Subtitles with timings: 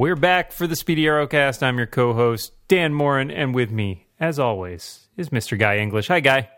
[0.00, 1.62] We're back for the Speedy Arrowcast.
[1.62, 5.58] I'm your co-host Dan Moren, and with me, as always, is Mr.
[5.58, 6.08] Guy English.
[6.08, 6.48] Hi, Guy.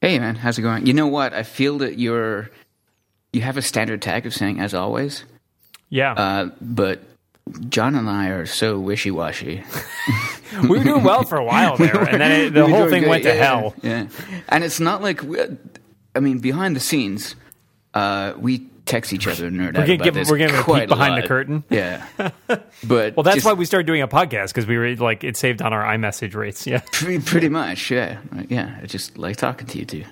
[0.00, 0.86] Hey, man, how's it going?
[0.86, 1.34] You know what?
[1.34, 2.48] I feel that you're
[3.30, 5.26] you have a standard tag of saying "as always,"
[5.90, 7.02] Yeah, uh, but
[7.68, 9.62] John and I are so wishy washy.
[10.62, 13.24] we were doing well for a while there, and then it, the whole thing went
[13.24, 13.74] to hell.
[13.82, 14.08] Yeah,
[14.48, 15.38] and it's not like we,
[16.14, 17.36] I mean, behind the scenes,
[17.92, 20.80] uh, we text each other and nerd We're out about give- this we're gonna quite
[20.82, 21.62] peek behind the curtain.
[21.70, 22.06] Yeah,
[22.84, 25.36] but Well, that's just why we started doing a podcast because we were like it
[25.36, 26.66] saved on our iMessage rates.
[26.66, 27.90] Yeah, pretty, pretty much.
[27.90, 28.78] Yeah, yeah.
[28.82, 30.04] I just like talking to you too.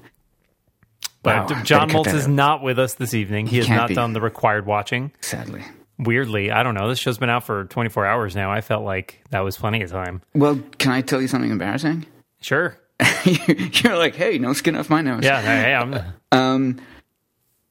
[1.23, 3.47] but Wow, John Moltz is not with us this evening.
[3.47, 3.95] He has can't not be.
[3.95, 5.13] done the required watching.
[5.21, 5.65] Sadly.
[5.99, 6.89] Weirdly, I don't know.
[6.89, 8.53] This show's been out for 24 hours now.
[8.53, 10.21] I felt like that was plenty of time.
[10.35, 12.05] Well, can I tell you something embarrassing?
[12.43, 12.77] Sure.
[13.25, 15.25] You're like, hey, no skin off my nose.
[15.25, 15.41] Yeah.
[15.41, 16.81] Hey, I'm, Um,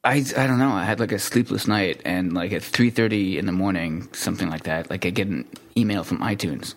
[0.06, 0.72] I I don't know.
[0.72, 4.50] I had like a sleepless night, and like at three thirty in the morning, something
[4.50, 4.90] like that.
[4.90, 6.76] Like I get an email from iTunes.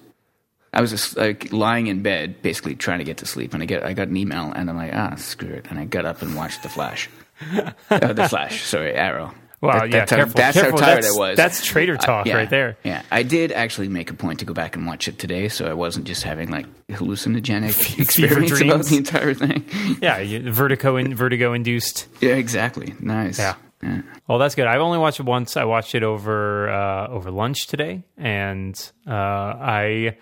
[0.73, 3.67] I was just like lying in bed, basically trying to get to sleep, and I
[3.67, 6.23] get I got an email, and I'm like, ah, screw it, and I got up
[6.23, 7.11] and watched the Flash.
[7.91, 9.35] uh, the Flash, sorry, Arrow.
[9.61, 10.35] Well, That- yeah, that's how, careful.
[10.35, 10.79] that's careful.
[10.79, 11.37] how tired that's, I was.
[11.37, 12.77] That's trader talk yeah, right there.
[12.85, 15.67] Yeah, I did actually make a point to go back and watch it today, so
[15.67, 19.65] I wasn't just having like hallucinogenic experience about the entire thing.
[20.01, 22.07] Yeah, you, vertigo in, vertigo induced.
[22.21, 22.95] yeah, exactly.
[23.01, 23.39] Nice.
[23.39, 23.55] Yeah.
[23.83, 24.03] yeah.
[24.29, 24.67] Well, that's good.
[24.67, 25.57] I've only watched it once.
[25.57, 28.75] I watched it over uh, over lunch today, and
[29.07, 30.17] uh, I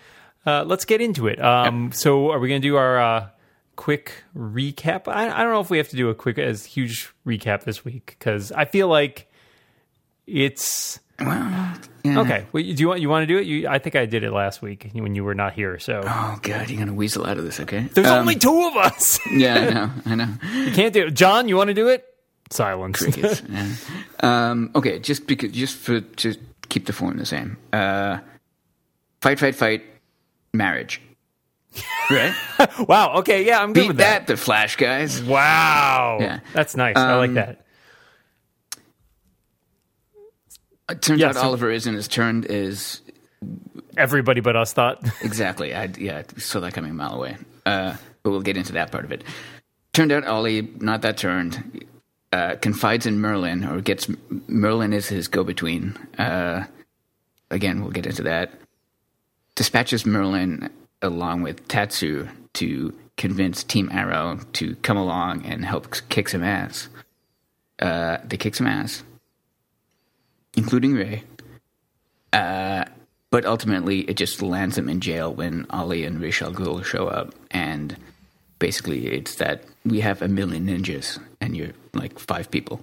[0.45, 1.39] uh, let's get into it.
[1.39, 3.27] Um, So, are we going to do our uh,
[3.75, 5.07] quick recap?
[5.07, 7.83] I, I don't know if we have to do a quick, as huge recap this
[7.85, 9.26] week because I feel like
[10.27, 12.19] it's Well, yeah.
[12.21, 12.45] okay.
[12.51, 13.47] Well, do you want you want to do it?
[13.47, 15.79] You, I think I did it last week when you were not here.
[15.79, 17.81] So Oh god, you're gonna weasel out of this, okay?
[17.93, 19.19] there's Um, only two of us.
[19.31, 20.33] yeah, I know, I know.
[20.65, 21.11] you can't do it.
[21.15, 22.05] John, you want to do it?
[22.49, 22.99] Silence.
[22.99, 23.41] Crickets.
[23.49, 23.67] yeah.
[24.21, 26.35] Um, okay, just because, just for to
[26.69, 27.57] keep the form the same.
[27.73, 28.19] Uh,
[29.21, 29.83] fight, fight, fight.
[30.53, 31.01] Marriage.
[32.09, 32.33] Right?
[32.87, 33.15] wow.
[33.17, 33.45] Okay.
[33.45, 34.33] Yeah, I'm good Beat with that, that.
[34.33, 35.21] the Flash guys.
[35.21, 36.19] Wow.
[36.21, 36.39] Yeah.
[36.53, 36.95] That's nice.
[36.95, 37.65] I like Um, that.
[40.89, 43.01] It turns Yeah, out so- Oliver isn't as turned as
[43.97, 45.03] Everybody but us thought.
[45.23, 45.73] exactly.
[45.73, 47.35] I yeah, saw that coming a mile away.
[47.65, 49.23] Uh, but we'll get into that part of it.
[49.93, 51.83] Turned out Ollie not that turned.
[52.31, 55.95] Uh, confides in Merlyn, or gets Merlyn is his go-between.
[56.19, 56.65] Uh,
[57.49, 58.51] again, we'll get into that.
[59.55, 60.69] Dispatches Merlyn
[61.01, 66.89] along with Tatsu to convince Team Arrow to come along and help kick some ass.
[67.79, 69.03] Uh, they kick some ass,
[70.57, 71.23] including Ray.
[72.33, 72.83] Uh,
[73.31, 77.07] but ultimately, it just lands them in jail when Ollie and Ra's al Ghul show
[77.07, 77.95] up, and
[78.59, 82.81] basically, it's that we have a million ninjas, and you're like five people,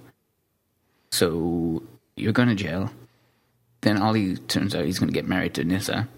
[1.11, 1.83] so
[2.17, 2.91] you're going to jail.
[3.83, 6.09] Then Ollie turns out he's going to get married to Nyssa,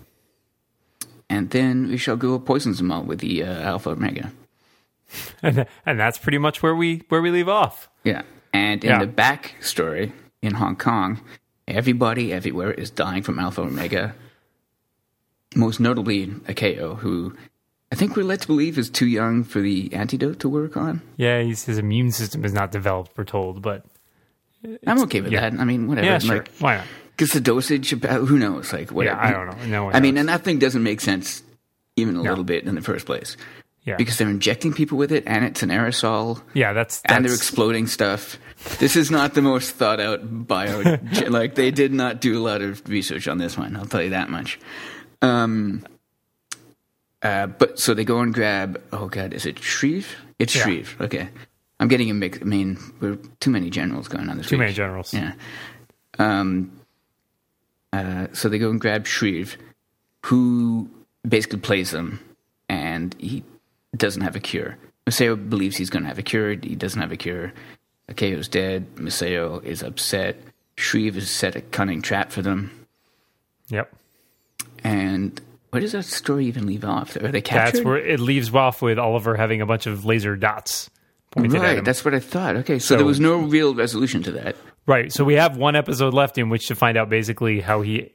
[1.28, 4.32] and then Ra's al Ghul poisons them all with the uh, Alpha Omega.
[5.42, 7.88] and, and that's pretty much where we where we leave off.
[8.04, 8.22] Yeah.
[8.52, 8.98] And in Yeah.
[9.00, 10.12] the back story
[10.42, 11.20] in Hong Kong,
[11.68, 14.14] everybody everywhere is dying from Alpha Omega.
[15.54, 17.34] Most notably Akio, who
[17.90, 21.02] I think we're led to believe is too young for the antidote to work on.
[21.16, 23.12] Yeah, he's, his immune system is not developed.
[23.16, 23.84] We're told, but
[24.86, 25.48] I'm okay with yeah.
[25.48, 25.60] that.
[25.60, 26.06] I mean, whatever.
[26.06, 26.36] yeah, sure.
[26.36, 26.86] Like, Why not?
[27.16, 28.72] because the dosage, about, who knows?
[28.72, 29.18] Like, whatever.
[29.18, 29.86] I don't know.
[29.86, 31.42] No I mean, and that thing doesn't make sense
[31.96, 33.36] even a little bit in the first place.
[33.84, 36.42] Yeah, Because they're injecting people with it, and it's an aerosol.
[36.54, 38.36] yeah, that's, and they're exploding stuff.
[38.78, 40.98] This is not the most thought out bio.
[41.28, 43.76] like they did not do a lot of research on this one.
[43.76, 44.58] I'll tell you that much.
[45.22, 45.84] Um,
[47.22, 48.82] uh, but so they go and grab.
[48.92, 50.16] Oh God, is it Shrieve?
[50.38, 50.62] It's Yeah.
[50.62, 50.96] Shrieve.
[51.00, 51.28] Okay,
[51.80, 52.38] I'm getting a mix.
[52.40, 54.48] I mean, we're too many generals going on this.
[54.48, 54.60] too week.
[54.60, 55.12] many generals.
[55.12, 55.32] Yeah.
[56.18, 56.72] Um.
[57.92, 59.56] Uh, so they go and grab Shrieve,
[60.26, 60.90] who
[61.26, 62.20] basically plays them,
[62.68, 63.42] and he
[63.96, 64.76] doesn't have a cure.
[65.06, 66.50] Maseo believes he's going to have a cure.
[66.50, 67.52] He doesn't have a cure.
[68.10, 68.94] Akio's dead.
[68.96, 70.36] Maseo is upset.
[70.76, 72.86] Shrieve has set a cunning trap for them.
[73.68, 73.92] Yep,
[74.84, 77.16] And where does that story even leave off?
[77.16, 77.78] Are they captured?
[77.78, 80.88] that's where it leaves off with Oliver having a bunch of laser dots
[81.32, 81.84] pointed at right, him.
[81.84, 82.54] that's what I thought.
[82.56, 84.54] Okay, so, So- there was no real resolution to that.
[84.86, 85.12] Right.
[85.12, 88.12] So we have one episode left in which to find out basically how he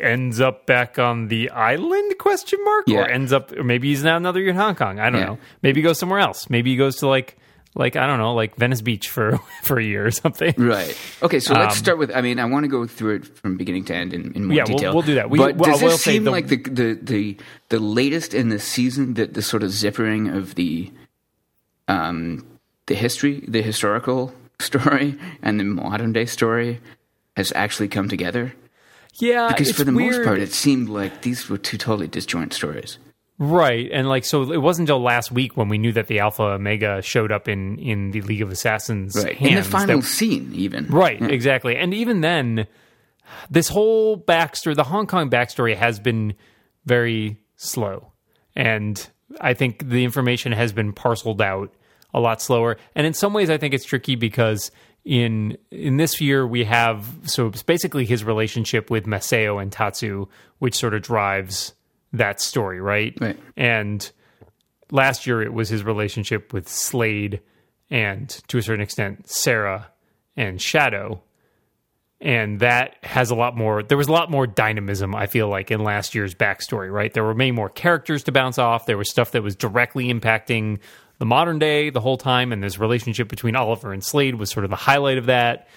[0.00, 3.02] ends up back on the island question mark Yeah.
[3.02, 4.98] or ends up or maybe he's now another year in Hong Kong.
[4.98, 5.26] I don't Yeah.
[5.26, 5.38] know.
[5.62, 6.50] Maybe he goes somewhere else.
[6.50, 7.36] Maybe he goes to like
[7.78, 10.52] like I don't know, like Venice Beach for for a year or something.
[10.58, 10.94] Right.
[11.22, 12.10] Okay, so let's Um, start with.
[12.14, 14.56] I mean, I want to go through it from beginning to end in, in more
[14.56, 14.92] Yeah, we'll- detail.
[14.94, 15.30] we'll do that.
[15.30, 17.36] We- but well, does this seem the- like the, the the
[17.70, 19.14] the latest in the season?
[19.14, 20.90] that the sort of zippering of the
[21.86, 22.44] um
[22.86, 26.80] the history, the historical story, and the modern day story
[27.36, 28.52] has actually come together.
[29.20, 30.16] Yeah, Because for the weird.
[30.16, 32.98] most part, it seemed like these were two totally disjoint stories.
[33.40, 36.42] Right, and like so, it wasn't until last week when we knew that the Alpha
[36.42, 39.36] Omega showed up in in the League of Assassins Right.
[39.36, 40.86] hands In the final that- scene, even.
[40.88, 42.66] right, exactly, and even then,
[43.48, 46.34] this whole backstory, the Hong Kong backstory, has been
[46.84, 48.12] very slow,
[48.56, 49.08] and
[49.40, 51.72] I think the information has been parceled out
[52.14, 52.76] a lot slower.
[52.96, 54.72] And in some ways, I think it's tricky because
[55.04, 60.26] in in this year we have so it's basically his relationship with Maseo and Tatsu,
[60.58, 61.74] which sort of drives
[62.12, 63.16] that story, right?
[63.20, 63.38] Right.
[63.56, 64.10] And
[64.90, 67.40] last year it was his relationship with Slade
[67.90, 69.88] and to a certain extent Sara
[70.36, 71.20] and Shado.
[72.20, 75.70] And that has a lot more there was a lot more dynamism, I feel like,
[75.70, 77.12] in last year's backstory, right?
[77.12, 78.86] There were many more characters to bounce off.
[78.86, 80.80] There was stuff that was directly impacting
[81.18, 84.64] the modern day the whole time, and this relationship between Oliver and Slade was sort
[84.64, 85.68] of the highlight of that.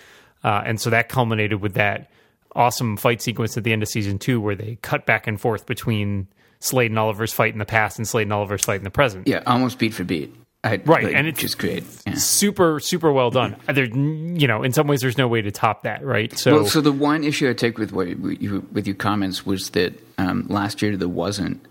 [0.44, 2.10] Uh, and so that culminated with that
[2.56, 5.66] awesome fight sequence at the end of season two where they cut back and forth
[5.66, 6.28] between
[6.60, 9.28] Slade and Oliver's fight in the past and Slade and Oliver's fight in the present.
[9.28, 10.36] Yeah, almost beat for beat.
[10.64, 11.84] I, Right, like, and it's- just great.
[12.06, 12.14] Yeah.
[12.14, 13.56] Super, super well done.
[13.68, 16.38] There, you know, in some ways, there's no way to top that, right?
[16.38, 19.72] So, Well, so the one issue I take with what you, with your comments was
[19.72, 21.66] that um, last year there wasn't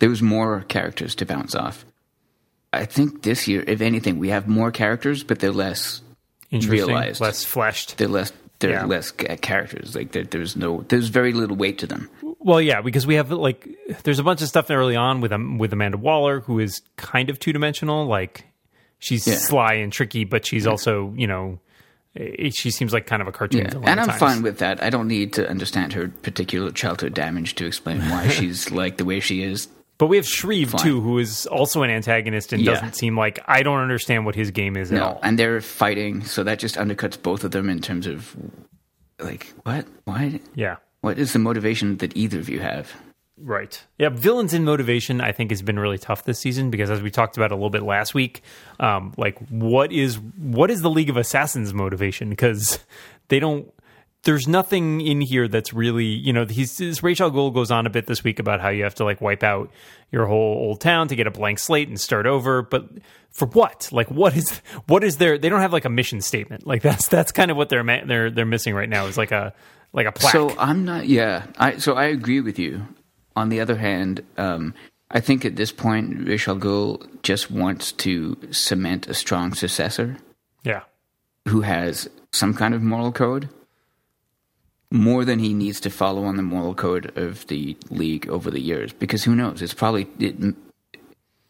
[0.00, 1.84] there was more characters to bounce off.
[2.72, 6.02] I think this year, if anything, we have more characters, but they're less
[6.50, 7.20] realized.
[7.20, 7.96] less fleshed.
[7.96, 8.84] they're less they're Yeah.
[8.86, 9.94] less characters.
[9.94, 12.08] Like there, there's no there's very little weight to them.
[12.38, 13.68] Well, yeah, because we have like
[14.04, 17.28] there's a bunch of stuff early on with um, with Amanda Waller who is kind
[17.30, 18.06] of two dimensional.
[18.06, 18.44] Like
[18.98, 19.34] she's Yeah.
[19.34, 21.58] sly and tricky, but she's also you know
[22.16, 23.78] eh, she seems like kind of a cartoon Yeah.
[23.90, 24.18] And I'm times.
[24.20, 24.82] fine with that.
[24.82, 29.04] I don't need to understand her particular childhood damage to explain why she's like the
[29.04, 29.68] way she is.
[29.98, 30.82] But we have Shrieve Fine.
[30.82, 32.72] too, who is also an antagonist and Yeah.
[32.74, 35.18] doesn't seem like I don't understand what his game is at all.
[35.22, 38.36] and they're fighting, so that just undercuts both of them in terms of
[39.18, 40.76] like what, why, yeah.
[41.00, 42.92] what is the motivation that either of you have?
[43.38, 43.82] Right.
[43.98, 47.10] Yeah, villains in motivation I think has been really tough this season because as we
[47.10, 48.42] talked about a little bit last week,
[48.80, 52.30] um, like what is what is the League of Assassins motivation?
[52.30, 52.78] Because
[53.28, 53.70] they don't.
[54.26, 56.44] There's nothing in here that's really you know.
[56.44, 58.96] He's this Ra's al Ghul goes on a bit this week about how you have
[58.96, 59.70] to like wipe out
[60.10, 62.88] your whole old town to get a blank slate and start over, but
[63.30, 63.88] for what?
[63.92, 65.38] Like what is what is their?
[65.38, 66.66] They don't have like a mission statement.
[66.66, 69.54] Like that's that's kind of what they're they're they're missing right now is like a
[69.92, 70.32] like a plaque.
[70.32, 71.06] So I'm not.
[71.06, 72.86] Yeah, I so I agree with you.
[73.36, 74.74] On the other hand, um,
[75.10, 80.16] I think at this point, Ra's al Ghul just wants to cement a strong successor
[80.64, 80.82] yeah.
[81.46, 83.48] who has some kind of moral code
[84.90, 88.60] more than he needs to follow on the moral code of the league over the
[88.60, 89.60] years because who knows?
[89.62, 90.36] It's probably it,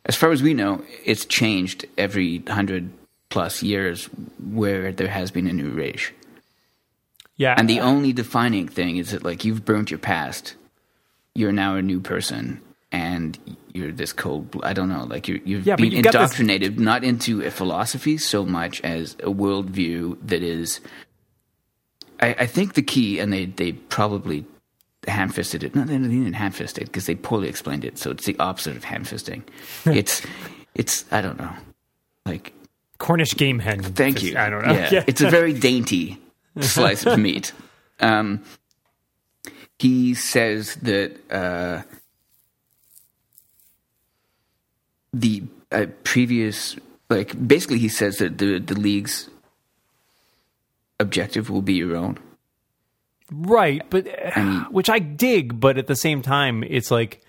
[0.07, 2.91] as far as we know it's changed every 100
[3.29, 4.07] plus years
[4.53, 6.13] where there has been a new rage.
[7.37, 7.55] Yeah.
[7.59, 10.55] and the only defining thing is that like you've burnt your past.
[11.35, 12.63] You're now a new person
[12.93, 13.39] and
[13.75, 16.79] you're this cold i don't know like you're, you've Yeah, been you've got this- indoctrinated
[16.79, 20.81] not into a philosophy so much as a worldview that is
[22.21, 24.45] I, I think the key, and they, they probably
[25.07, 25.75] ham fisted it.
[25.75, 27.99] No, they didn't ham fist it because they poorly explained it.
[27.99, 29.43] So it's the opposite of ham fisting.
[29.85, 30.23] it's,
[30.75, 31.53] it's, I don't know.
[32.25, 32.53] Like,
[32.99, 33.83] Cornish game hen.
[33.83, 34.37] thank you.
[34.39, 34.73] I don't know.
[34.73, 36.19] Yeah, it's a very dainty
[36.61, 37.53] slice of meat.
[38.01, 38.43] Um,
[39.79, 41.83] he says that uh,
[45.13, 46.77] the uh, previous,
[47.11, 49.29] like, basically, he says that the the league's
[51.01, 52.19] objective will be your own.
[53.33, 57.23] Right, but uh, which I dig, but at the same time, it's like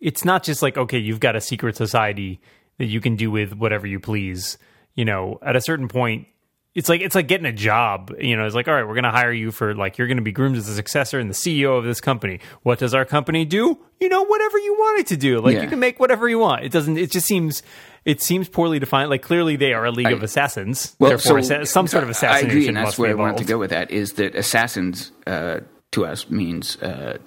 [0.00, 2.40] it's not just like okay, you've got a secret society
[2.78, 4.58] that you can do with whatever you please.
[4.96, 6.26] You know, at a certain point,
[6.74, 8.12] it's like it's like getting a job.
[8.18, 10.16] You know, it's like all right, we're going to hire you for like you're going
[10.16, 12.40] to be groomed as a successor and the CEO of this company.
[12.64, 13.78] What does our company do?
[14.00, 15.40] You know, whatever you want it to do.
[15.40, 15.62] Like Yeah.
[15.62, 16.64] you can make whatever you want.
[16.64, 16.98] It doesn't.
[16.98, 17.62] It just seems.
[18.04, 19.10] It seems poorly defined.
[19.10, 20.94] Like clearly, they are a league of assassins.
[21.00, 22.46] Therefore, assa- some sort of assassination.
[22.46, 23.90] I agree, and that's where I wanted to go with that.
[23.90, 25.60] Is that assassins uh,
[25.92, 27.18] to us means uh,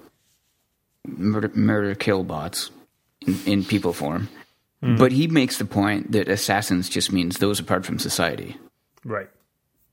[1.06, 2.70] murder, murder, kill bots
[3.26, 4.28] in, in people form.
[4.80, 4.96] Hmm.
[4.96, 8.56] But he makes the point that assassins just means those apart from society.
[9.04, 9.28] Right.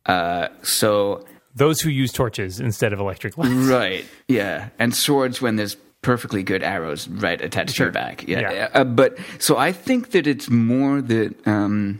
[0.05, 1.25] Uh, so
[1.55, 3.53] Those who use torches instead of electric lights.
[3.53, 4.05] Right.
[4.27, 4.69] Yeah.
[4.77, 7.85] And swords when there's perfectly good arrows right attached to Sure.
[7.87, 8.27] your back.
[8.27, 8.51] Yeah.
[8.51, 8.69] Yeah.
[8.73, 11.99] Uh, but so I think that it's more that um,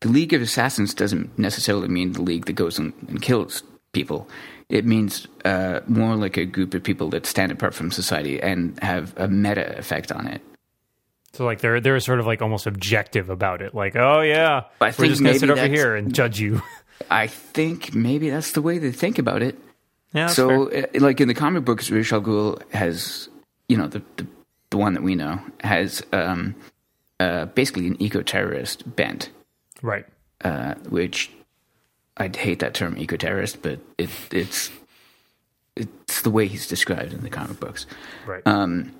[0.00, 4.28] the League of Assassins doesn't necessarily mean the league that goes and, and kills people.
[4.68, 8.78] It means uh, more like a group of people that stand apart from society and
[8.80, 10.40] have a meta effect on it.
[11.32, 13.74] So like they're they're sort of like almost objective about it.
[13.74, 16.62] Like, oh yeah, I we're just gonna sit over here and judge you.
[17.10, 19.58] I think maybe that's the way they think about it.
[20.12, 20.88] Yeah, so, fair.
[20.94, 23.28] uh, like in the comic books, Ra's al Ghul has,
[23.68, 24.26] you know, the the,
[24.70, 26.54] the one that we know has um,
[27.20, 29.30] uh, basically an eco-terrorist bent,
[29.80, 30.04] right.
[30.44, 31.30] uh, which
[32.16, 34.70] I'd hate that term eco-terrorist, but it, it's
[35.76, 37.86] it's the way he's described in the comic books.
[38.26, 38.42] Right.
[38.46, 38.92] Um,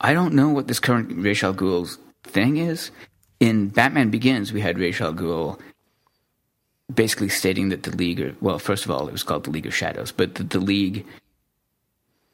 [0.00, 2.90] I don't know what this current Ra's al Ghul's thing is.
[3.38, 5.60] In Batman Begins, we had Ra's al Ghul
[6.92, 9.66] basically stating that the League, are, well, first of all, it was called the League
[9.66, 11.06] of Shadows, but the, the League,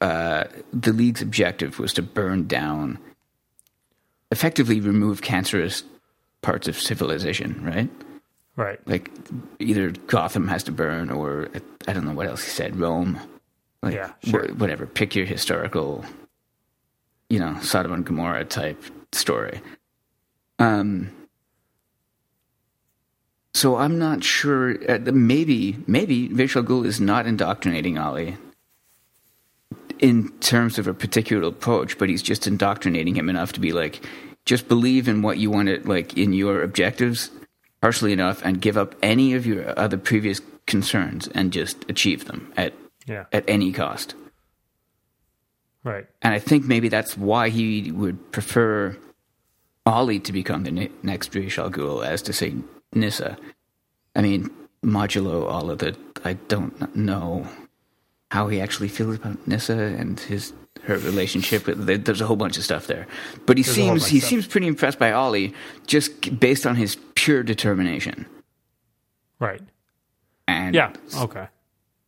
[0.00, 2.98] uh, the League's objective was to burn down,
[4.30, 5.84] effectively remove cancerous
[6.42, 7.90] parts of civilization, right?
[8.56, 8.80] right.
[8.88, 9.10] Like
[9.58, 11.48] either Gotham has to burn, or
[11.86, 13.20] I don't know what else he said, Rome,
[13.82, 14.48] like Yeah, sure.
[14.48, 14.86] wh- whatever.
[14.86, 16.04] Pick your historical,
[17.28, 19.60] you know, Sodom and Gomorrah type story.
[20.58, 21.10] Um.
[23.52, 24.76] So I'm not sure.
[24.90, 28.36] Uh, maybe, maybe Ra's al Ghul is not indoctrinating Ollie
[29.98, 34.06] in terms of a particular approach, but he's just indoctrinating him enough to be like,
[34.46, 37.30] just believe in what you want to like in your objectives
[37.80, 42.52] partially enough, and give up any of your other previous concerns and just achieve them
[42.56, 42.74] at
[43.06, 43.24] Yeah.
[43.32, 44.14] at any cost.
[45.82, 46.06] Right.
[46.20, 48.98] And I think maybe that's why he would prefer
[49.86, 52.54] Ollie to become the ne- next Ra's al Ghul as to say
[52.94, 53.36] Nyssa.
[54.16, 54.50] I mean,
[54.84, 55.96] modulo all of the.
[56.24, 57.46] I don't know
[58.30, 60.52] how he actually feels about Nyssa and his
[60.84, 61.66] her relationship.
[61.66, 63.06] with There's a whole bunch of stuff there,
[63.46, 65.52] but he whole seems he seems pretty impressed by Ollie
[65.86, 68.26] just based on his pure determination.
[69.38, 69.62] Right.
[70.48, 70.92] And Yeah.
[71.16, 71.46] Okay.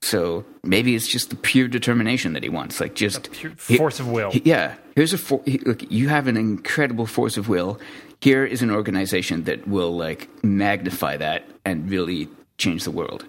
[0.00, 4.00] so maybe it's just the pure determination that he wants, like just Pure he- force
[4.00, 4.30] of will.
[4.32, 5.90] he- yeah, here's a for, he, look.
[5.90, 7.78] You have an incredible force of will.
[8.22, 13.26] Here is an organization that will like magnify that and really change the world.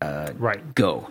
[0.00, 0.74] Uh, right.
[0.74, 1.10] Go.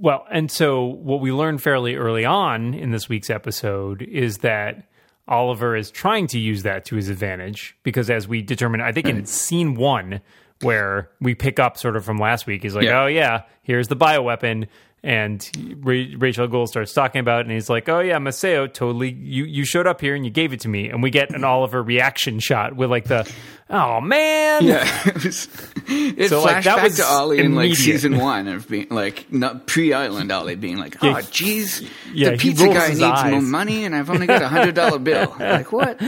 [0.00, 4.88] Well, and so what we learned fairly early on in this week's episode is that
[5.28, 9.06] Oliver is trying to use that to his advantage because, as we determined, I think
[9.06, 10.20] in scene one,
[10.62, 13.02] where we pick up sort of from last week, he's like, Yeah.
[13.02, 14.66] "Oh yeah, here's the bioweapon,"
[15.04, 15.46] and
[15.82, 19.10] Ra- Ra's al Ghul starts talking about, it, and he's like, "Oh yeah, Maseo, totally,
[19.12, 21.44] you you showed up here and you gave it to me," and we get an
[21.44, 23.30] Oliver reaction shot with like the,
[23.68, 25.48] "Oh man." Yeah, it, was,
[25.86, 28.88] it So, flashed like, that back was to Ollie in like season one of being
[28.88, 33.84] like not pre-Island Ollie being like, oh jeez, yeah, the pizza guy needs more money,
[33.84, 35.36] and I've only got a hundred dollar bill.
[35.38, 36.00] like what?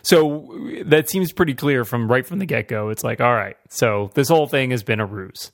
[0.00, 2.88] So that seems pretty clear from right from the get go.
[2.88, 5.52] It's like, all right, so this whole thing has been a ruse.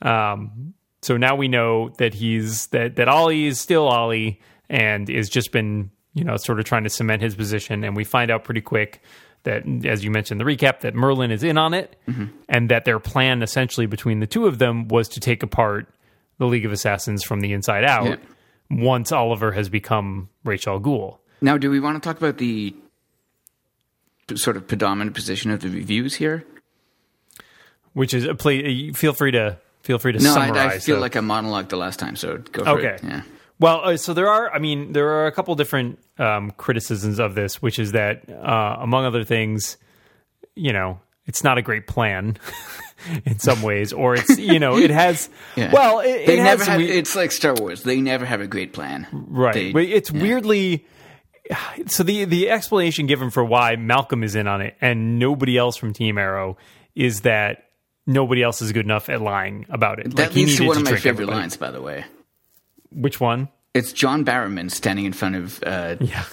[0.00, 5.28] Um, so now we know that he's that that Ollie is still Ollie and is
[5.28, 7.84] just been you know sort of trying to cement his position.
[7.84, 9.02] And we find out pretty quick
[9.44, 12.26] that, as you mentioned, the recap that Merlyn is in on it, mm-hmm.
[12.48, 15.88] and that their plan essentially between the two of them was to take apart
[16.38, 18.06] the League of Assassins from the inside out.
[18.06, 18.16] Yeah.
[18.70, 21.18] Once Oliver has become Ra's al Ghul.
[21.40, 22.74] Now, do we want to talk about the
[24.34, 26.44] sort of predominant position of the reviews here?
[27.98, 28.92] which is a play.
[28.92, 29.58] Feel free to
[29.88, 30.72] feel free to No, I, summarize.
[30.74, 32.94] I feel the- like I monologued the last time, so go for Okay.
[32.96, 33.00] it.
[33.02, 33.22] Yeah.
[33.58, 34.52] Well, uh, so there are.
[34.54, 38.76] I mean, there are a couple different um, criticisms of this, which is that, uh,
[38.80, 39.78] among other things,
[40.54, 42.36] you know, it's not a great plan
[43.24, 45.28] in some ways, or it's you know, it has.
[45.56, 45.72] Yeah.
[45.72, 46.66] Well, it, They it never has.
[46.68, 47.82] have, we- it's like Star Wars.
[47.82, 49.06] They never have a great plan.
[49.12, 50.22] right, They- but it's yeah.
[50.22, 50.86] weirdly.
[51.86, 55.76] So the the explanation given for why Malcolm is in on it and nobody else
[55.78, 56.58] from Team Arrow
[56.94, 57.67] is that
[58.08, 60.16] nobody else is good enough at lying about it.
[60.16, 61.38] That Like, leads to one of my favorite everybody.
[61.38, 62.04] lines, by the way.
[62.90, 63.48] Which one?
[63.74, 66.24] It's John Barrowman standing in front of uh, Yeah.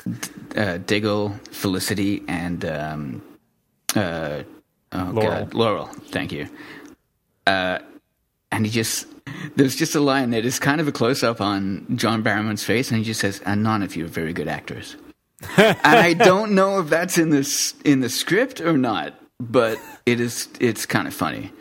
[0.55, 3.21] uh, Diggle, Felicity, and um,
[3.95, 4.41] uh,
[4.93, 5.29] oh Laurel.
[5.45, 5.85] God, Laurel.
[6.09, 6.47] Thank you.
[7.45, 7.79] Uh,
[8.51, 9.05] and he just
[9.55, 12.89] there's just a line that is kind of a close up on John Barrowman's face,
[12.89, 14.95] and he just says, "And none of you are very good actors."
[15.57, 20.19] and I don't know if that's in this in the script or not, but it
[20.21, 20.47] is.
[20.59, 21.51] It's kind of funny.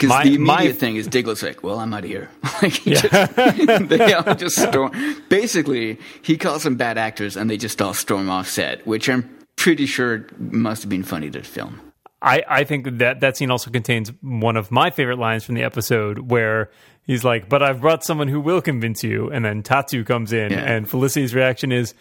[0.00, 2.30] Because My- the immediate my- thing is Diggle's like, well, I'm out of here.
[2.62, 3.10] like he just,
[3.88, 4.92] they all just storm.
[5.28, 9.28] Basically, he calls them bad actors, and they just all storm off set, which I'm
[9.56, 11.80] pretty sure must have been funny to film.
[12.22, 15.62] I, I think that that scene also contains one of my favorite lines from the
[15.62, 16.70] episode where
[17.02, 20.52] he's like, "But I've brought someone who will convince you," and then Tatsu comes in,
[20.52, 20.58] Yeah.
[20.60, 21.94] and Felicity's reaction is,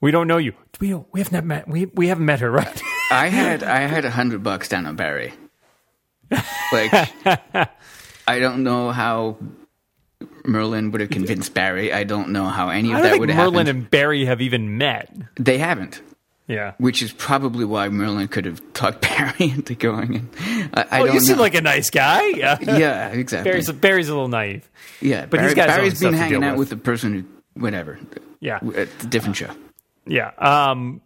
[0.00, 0.52] "We don't know you.
[0.80, 1.68] We don't, we have not met.
[1.68, 4.96] We we haven't met her, right?" I had I had a hundred bucks down on
[4.96, 5.32] Barry.
[6.72, 6.92] Like,
[8.26, 9.38] I don't know how
[10.44, 11.92] Merlyn would have convinced Barry.
[11.92, 13.68] I don't know how any of that would have Merlyn happened.
[13.68, 15.12] and Barry have even met.
[15.36, 16.02] they haven't.
[16.46, 16.72] Yeah.
[16.78, 20.14] which is probably why Merlyn could have talked Barry into going.
[20.14, 20.70] In.
[20.72, 21.04] I, I Oh, don't know.
[21.06, 21.18] you know.
[21.26, 22.26] seem like a nice guy.
[22.28, 22.56] Yeah.
[22.78, 23.50] yeah, exactly.
[23.50, 24.66] Barry's, Barry's a little naive.
[25.02, 26.70] yeah, but Barry, his own Barry's been hanging out with.
[26.70, 27.12] with the person
[27.54, 27.98] who, whatever,
[28.40, 28.60] Yeah.
[28.76, 29.50] at a different show.
[30.06, 30.30] Yeah.
[30.38, 31.02] Um,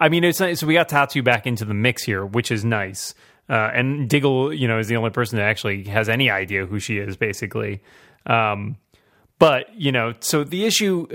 [0.00, 0.60] I mean, it's nice.
[0.60, 3.14] So we got Tatsu back into the mix here, which is nice.
[3.48, 6.78] Uh, and Diggle, you know, is the only person that actually has any idea who
[6.78, 7.82] she is, basically.
[8.26, 8.76] Um,
[9.38, 11.06] but you know, so the issue,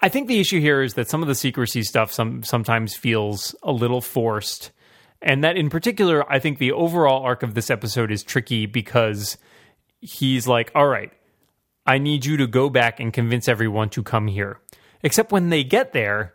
[0.00, 3.54] I think the issue here is that some of the secrecy stuff some sometimes feels
[3.62, 4.70] a little forced,
[5.22, 9.38] and that in particular, I think the overall arc of this episode is tricky because
[10.00, 11.12] he's like, "All right,
[11.86, 14.60] I need you to go back and convince everyone to come here,"
[15.02, 16.34] except when they get there,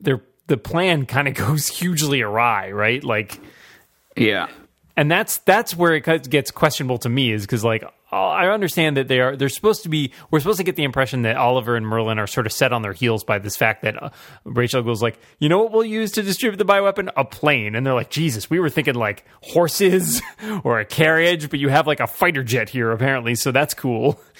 [0.00, 3.04] their the plan kind of goes hugely awry, right?
[3.04, 3.38] Like
[4.16, 4.48] Yeah,
[4.96, 9.06] and that's that's where it gets questionable to me is because like I understand that
[9.06, 11.86] they are they're supposed to be we're supposed to get the impression that Oliver and
[11.86, 14.10] Merlyn are sort of set on their heels by this fact that uh,
[14.44, 17.10] Rachel goes like you know what we'll use to distribute the bioweapon?
[17.16, 17.76] A plane.
[17.76, 20.20] And they're like Jesus we were thinking like horses
[20.64, 24.20] or a carriage but you have like a fighter jet here apparently so that's cool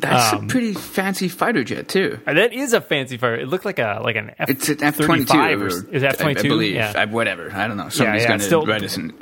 [0.00, 2.18] that's Um, a pretty fancy fighter jet too.
[2.26, 4.96] That is a fancy fighter it looked like a like an F It's an F
[4.98, 5.38] twenty two.
[5.38, 6.74] or is F twenty I believe.
[6.74, 7.50] yeah I, whatever.
[7.52, 7.88] I don't know.
[7.88, 9.12] Somebody's yeah, going to write us in.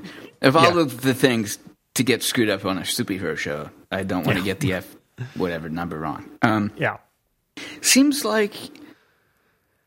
[0.43, 0.83] Of all Yeah.
[0.83, 1.59] of the things
[1.95, 4.97] to get screwed up on a superhero show, I don't want to get the F
[5.37, 6.31] whatever number wrong.
[6.43, 6.99] Um, yeah
[7.81, 8.55] seems like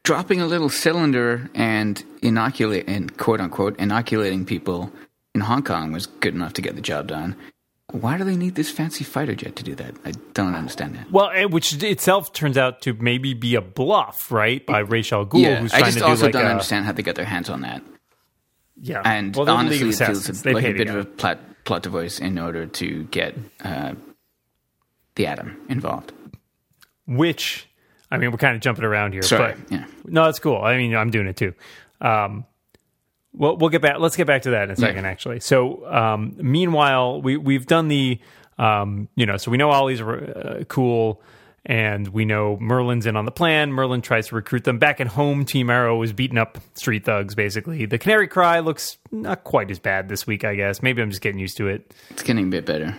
[0.04, 4.92] dropping a little cylinder and inoculate and quote unquote inoculating people
[5.34, 7.36] in Hong Kong was good enough to get the job done.
[7.92, 9.96] Why do they need this fancy fighter jet to do that?
[10.06, 11.12] I don't understand that.
[11.12, 14.66] Well, which itself turns out to maybe be a bluff, right?
[14.66, 16.86] By Ra's al Ghul, Yeah, who's I just to do also like don't a, understand
[16.86, 17.82] how they got their hands on that.
[18.84, 21.06] Yeah, And well, they're the League honestly, it feels a, like a bit of a
[21.06, 23.94] plot, plot device in order to get uh,
[25.16, 26.14] the Atom involved.
[27.06, 27.68] which
[28.10, 29.86] I mean, we're kind of jumping around here, Sorry, but yeah.
[30.06, 30.62] no, that's cool.
[30.62, 31.54] I mean, I'm doing it too.
[32.02, 32.46] Um,
[33.34, 34.00] well, we'll get back.
[34.00, 35.40] Let's get back to that in a second, actually.
[35.40, 38.20] So, um, meanwhile, we we've done the,
[38.58, 41.22] um, you know, so we know Ollie's uh, cool,
[41.66, 43.72] and we know Merlyn's in on the plan.
[43.72, 45.46] Merlyn tries to recruit them back at home.
[45.46, 47.36] Team Arrow is beating up street thugs.
[47.36, 50.44] Basically, the Canary Cry looks not quite as bad this week.
[50.44, 51.94] I guess maybe I'm just getting used to it.
[52.10, 52.98] It's getting a bit better.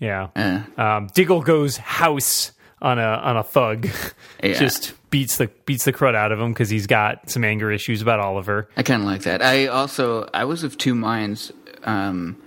[0.00, 0.28] Yeah.
[0.34, 2.50] Uh, Um, Diggle goes house
[2.82, 3.88] on a on a thug.
[4.42, 4.58] Yeah.
[4.58, 8.02] Just beats the beats the crud out of him because he's got some anger issues
[8.02, 8.68] about Oliver.
[8.76, 9.40] I kind of like that.
[9.40, 11.52] I also I was of two minds.
[11.84, 12.42] Um,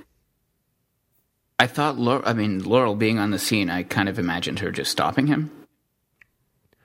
[1.58, 4.72] I thought Laurel, I mean Laurel being on the scene, I kind of imagined her
[4.72, 5.52] just stopping him.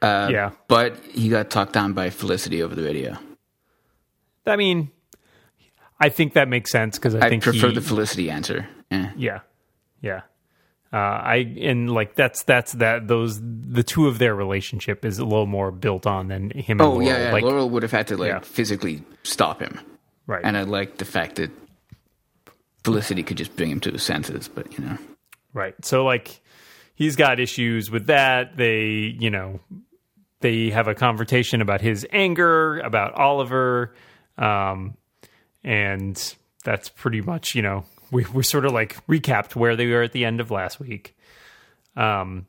[0.00, 0.50] Uh, yeah.
[0.68, 3.18] but he got talked down by Felicity over the video.
[4.46, 4.92] I mean,
[5.98, 8.68] I think that makes sense because I, I think prefer he- the Felicity answer.
[8.92, 9.10] Yeah.
[9.16, 9.40] yeah,
[10.00, 10.20] yeah.
[10.92, 15.24] Uh, I and like that's that's that those the two of their relationship is a
[15.24, 16.81] little more built on than him.
[16.81, 17.03] and Oh Laurel.
[17.07, 17.33] yeah, yeah.
[17.33, 18.40] Like, Laurel would have had to like Yeah.
[18.40, 19.79] physically stop him,
[20.26, 20.40] right.
[20.44, 21.50] and I like the fact that
[22.83, 24.48] Felicity could just bring him to his senses.
[24.48, 24.98] But you know,
[25.53, 25.74] Right.
[25.85, 26.40] So like
[26.94, 28.57] he's got issues with that.
[28.57, 29.61] They, you know,
[30.40, 33.94] they have a conversation about his anger, about Oliver.
[34.38, 34.96] Um
[35.62, 40.03] and that's pretty much, you know, we we sort of like recapped where they were
[40.03, 41.16] at the end of last week.
[41.96, 42.46] Um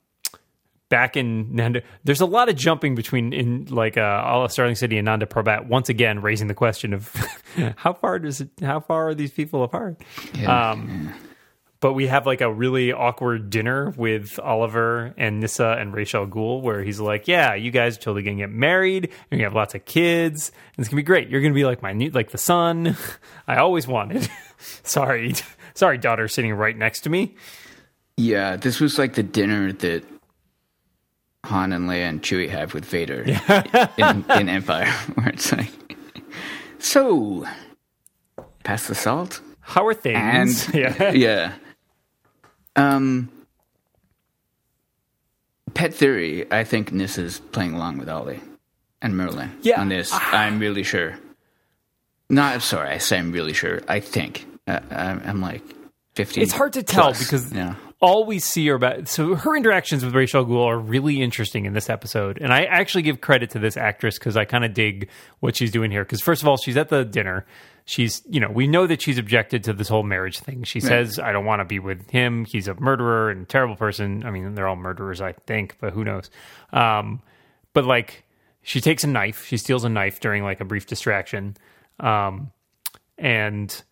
[0.89, 4.75] back in Nanda, there's a lot of jumping between in like uh all of Starling
[4.75, 7.09] City and Nanda Parbat once again raising the question of
[7.77, 10.01] how far does it how far are these people apart?
[10.35, 11.13] yeah, Um,
[11.79, 16.27] but we have like a really awkward dinner with Oliver and Nyssa and Ra's al
[16.27, 19.05] Ghul, where he's like, "Yeah, you guys are totally gonna get married.
[19.09, 20.51] You're gonna have lots of kids.
[20.77, 21.29] And it's gonna be great.
[21.29, 22.95] You're gonna be like my new, like the son
[23.47, 24.29] I always wanted.
[24.83, 25.33] sorry,
[25.73, 27.35] sorry, daughter, sitting right next to me.
[28.17, 28.55] yeah.
[28.57, 30.03] This was like the dinner that
[31.45, 33.23] Han and Leia and Chewie have with Vader
[33.97, 35.71] in, in Empire, where it's like,
[36.79, 37.45] so
[38.63, 39.41] pass the salt.
[39.61, 40.65] How are things?
[40.67, 41.53] and yeah, yeah.
[42.75, 43.29] Um,
[45.73, 46.51] pet theory.
[46.51, 48.39] I think Nis is playing along with Ollie
[49.01, 49.79] and Merlyn Yeah.
[49.81, 50.11] on this.
[50.13, 51.17] I'm really sure.
[52.29, 52.89] No, I'm sorry.
[52.89, 53.81] I say I'm really sure.
[53.87, 54.45] I think
[54.91, 55.63] I'm, I'm like
[56.15, 56.41] fifty.
[56.41, 57.75] it's hard to tell plus, because yeah.
[57.99, 61.65] all we see are about so her interactions with Ra's al Ghul are really interesting
[61.65, 64.73] in this episode, and I actually give credit to this actress because I kind of
[64.73, 66.03] dig what she's doing here.
[66.03, 67.45] Because first of all, she's at the dinner.
[67.85, 70.63] She's, you know, we know that she's objected to this whole marriage thing.
[70.63, 72.45] She says, "I don't want to be with him.
[72.45, 76.05] He's a murderer and terrible person." I mean, they're all murderers, I think, but who
[76.05, 76.29] knows?
[76.71, 77.21] Um,
[77.73, 78.23] but like,
[78.61, 79.45] she takes a knife.
[79.45, 81.57] She steals a knife during like a brief distraction,
[81.99, 82.51] um,
[83.17, 83.83] and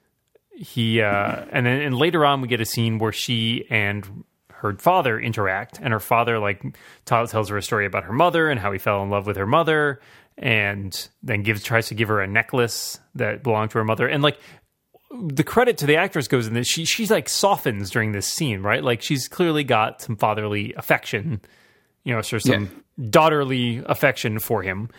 [0.60, 4.74] he uh and then and later on we get a scene where she and her
[4.74, 6.72] father interact and her father like t-
[7.06, 9.48] tells her a story about her mother and how he fell in love with her
[9.48, 10.02] mother
[10.40, 14.08] and then gives tries to give her a necklace that belonged to her mother.
[14.08, 14.40] And like
[15.12, 16.68] the credit to the actress goes in this.
[16.68, 18.84] She she's like softens during this scene, right?
[18.84, 21.42] Like she's clearly got some fatherly affection,
[22.04, 24.90] you know, sort of some daughterly affection for him.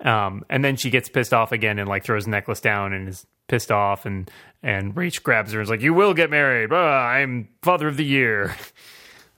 [0.00, 3.08] Um, and then she gets pissed off again and like throws the necklace down and
[3.08, 4.30] is pissed off and
[4.62, 6.72] and Rach grabs her and is like, "You will get married.
[6.72, 8.54] I'm father of the year."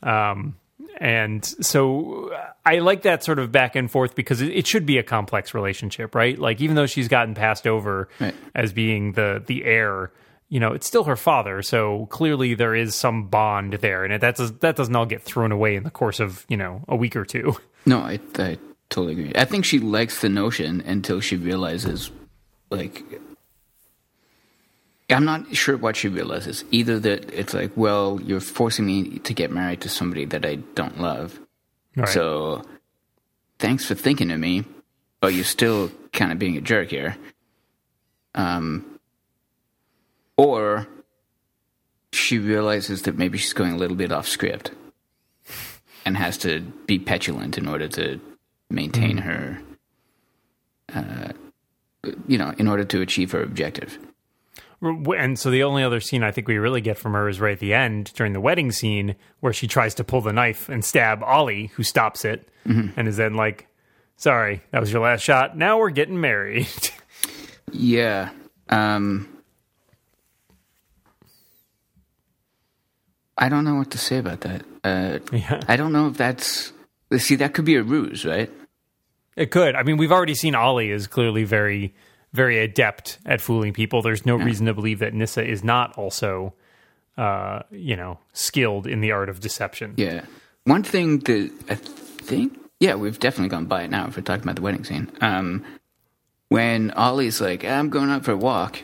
[0.03, 0.57] Um,
[0.99, 4.97] and so I like that sort of back and forth because it, it should be
[4.97, 6.39] a complex relationship, right?
[6.39, 8.35] Like even though she's gotten passed over Right.
[8.55, 10.11] as being the the heir,
[10.49, 11.61] you know, it's still her father.
[11.61, 15.23] So clearly there is some bond there, and it, that does that doesn't all get
[15.23, 17.55] thrown away in the course of you know a week or two.
[17.87, 18.59] No, I, I
[18.91, 19.33] totally agree.
[19.35, 22.11] I think she likes the notion until she realizes,
[22.71, 23.03] like,
[25.11, 26.65] I'm not sure what she realizes.
[26.71, 30.57] Either that it's like, well, you're forcing me to get married to somebody that I
[30.75, 31.39] don't love.
[31.97, 32.09] Right.
[32.09, 32.63] So,
[33.59, 34.65] thanks for thinking of me,
[35.21, 37.17] but you're still kind of being a jerk here.
[38.35, 38.99] Um,
[40.37, 40.87] or
[42.13, 44.71] she realizes that maybe she's going a little bit off script
[46.05, 48.21] and has to be petulant in order to
[48.71, 49.59] maintain her,
[50.95, 51.33] uh,
[52.27, 53.99] you know, in order to achieve her objective.
[54.83, 57.53] And so the only other scene I think we really get from her is right
[57.53, 60.83] at the end during the wedding scene where she tries to pull the knife and
[60.85, 63.67] stab Ollie, who stops it and is then like,
[64.17, 65.57] "Sorry, that was your last shot.
[65.57, 66.69] Now we're getting married."
[67.73, 68.31] Yeah.
[68.69, 69.29] Um,
[73.39, 74.63] I don't know what to say about that.
[74.85, 76.73] Uh, yeah, I don't know if that's.
[77.17, 78.51] See, that could be a ruse, right?
[79.37, 79.75] it could.
[79.75, 81.95] I mean, we've already seen Ollie is clearly very,
[82.33, 84.03] very adept at fooling people.
[84.03, 86.55] There's no reason to believe that Nyssa is not also,
[87.17, 89.95] uh, you know, skilled in the art of deception.
[89.97, 90.25] Yeah.
[90.65, 94.45] One thing that I think, yeah, we've definitely gone by it now if we're talking
[94.45, 95.11] about the wedding scene.
[95.21, 95.65] Um,
[96.49, 98.81] when Ollie's like, I'm going out for a walk.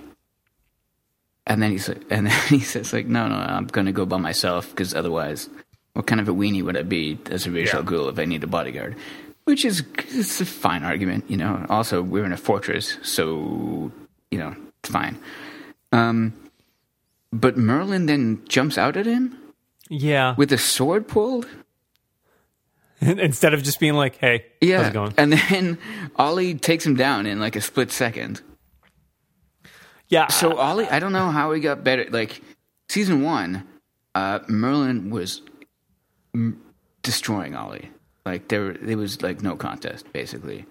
[1.47, 4.07] And then he's like, and then he says like, no, no, I'm going to go
[4.07, 5.49] by myself because otherwise,
[5.93, 7.87] what kind of a weenie would I be as a racial Yeah.
[7.87, 8.97] ghoul if I need a bodyguard?
[9.47, 11.65] Which is it's a fine argument, you know.
[11.69, 13.91] Also, we're in a fortress, so
[14.31, 15.19] you know it's fine.
[15.93, 16.33] Um,
[17.33, 19.39] but Merlyn then jumps out at him
[19.89, 21.47] Yeah, with a sword pulled.
[23.01, 25.79] instead of just being like, "Hey, how's Yeah, it going?" and then
[26.17, 28.43] Ollie takes him down in like a split second.
[30.09, 32.07] Yeah, So Ollie, I don't know how he got better.
[32.11, 32.41] Like
[32.89, 33.65] season one,
[34.15, 35.43] uh, Merlyn was
[36.35, 36.61] m-
[37.03, 37.91] destroying Ollie.
[38.27, 40.67] Like there, there was like no contest basically.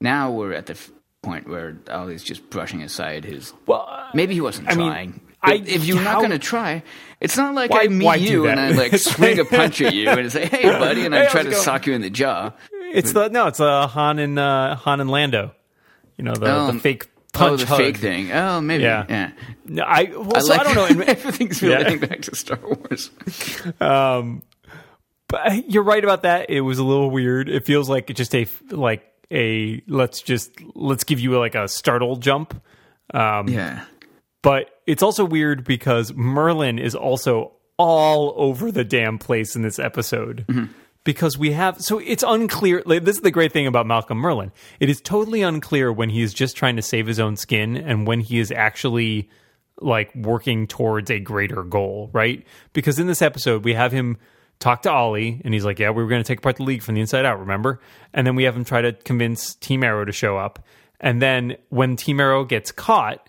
[0.00, 0.90] Now we're at the f-
[1.22, 3.52] point where Ollie's just brushing aside his.
[3.66, 5.20] well, uh, Maybe he wasn't I mean, trying.
[5.42, 6.82] I- if you're how- not going to try,
[7.20, 8.58] it's not like Why- I meet you and?
[8.60, 11.42] I like swing a punch at you and say, "Hey, buddy," and I Hey, try
[11.42, 11.62] to going?
[11.62, 12.52] sock you in the jaw.
[12.92, 15.52] It's the no, it's uh, Han and uh, Han and Lando.
[16.16, 17.78] You know the, Um, the fake Oh, punch the hug.
[17.78, 18.30] fake thing.
[18.32, 18.82] Oh, maybe.
[18.84, 19.06] Yeah.
[19.08, 19.30] Yeah.
[19.66, 20.84] No, I well, I so I don't know.
[21.02, 21.76] in- Everything's Yeah.
[21.78, 23.10] relating back to Star Wars.
[25.32, 26.50] But you're right about that.
[26.50, 27.48] It was a little weird.
[27.48, 32.16] It feels like just a like a let's just let's give you like a startle
[32.16, 32.54] jump.
[33.12, 33.84] Um, Yeah.
[34.42, 39.78] But it's also weird because Merlyn is also all over the damn place in this
[39.78, 40.44] episode.
[41.04, 42.82] Because we have, so it's unclear.
[42.86, 44.52] Like, this is the great thing about Malcolm Merlyn.
[44.78, 48.06] It is totally unclear when he is just trying to save his own skin and
[48.06, 49.28] when he is actually
[49.80, 52.44] like working towards a greater goal, right?
[52.72, 54.16] Because in this episode, we have him
[54.62, 56.82] talk to Ollie and he's like, Yeah, we were going to take apart the league
[56.82, 57.80] from the inside out, remember?
[58.14, 60.64] And then we have him try to convince Team Arrow to show up.
[61.00, 63.28] And then when Team Arrow gets caught,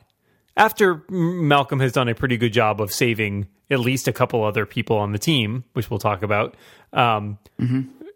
[0.56, 4.65] after Malcolm has done a pretty good job of saving at least a couple other
[4.65, 6.56] people on the team, which we'll talk about,
[6.91, 7.39] um,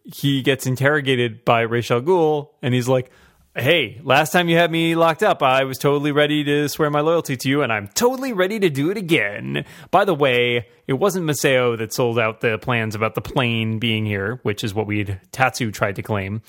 [0.03, 3.11] he gets interrogated by Ra's al Ghul, and he's like,
[3.57, 7.01] "Hey, last time you had me locked up, I was totally ready to swear my
[7.01, 9.65] loyalty to you, and I'm totally ready to do it again.
[9.89, 14.05] By the way, it wasn't Maseo that sold out the plans about the plane being
[14.05, 16.41] here, which is what we'd Tatsu tried to claim."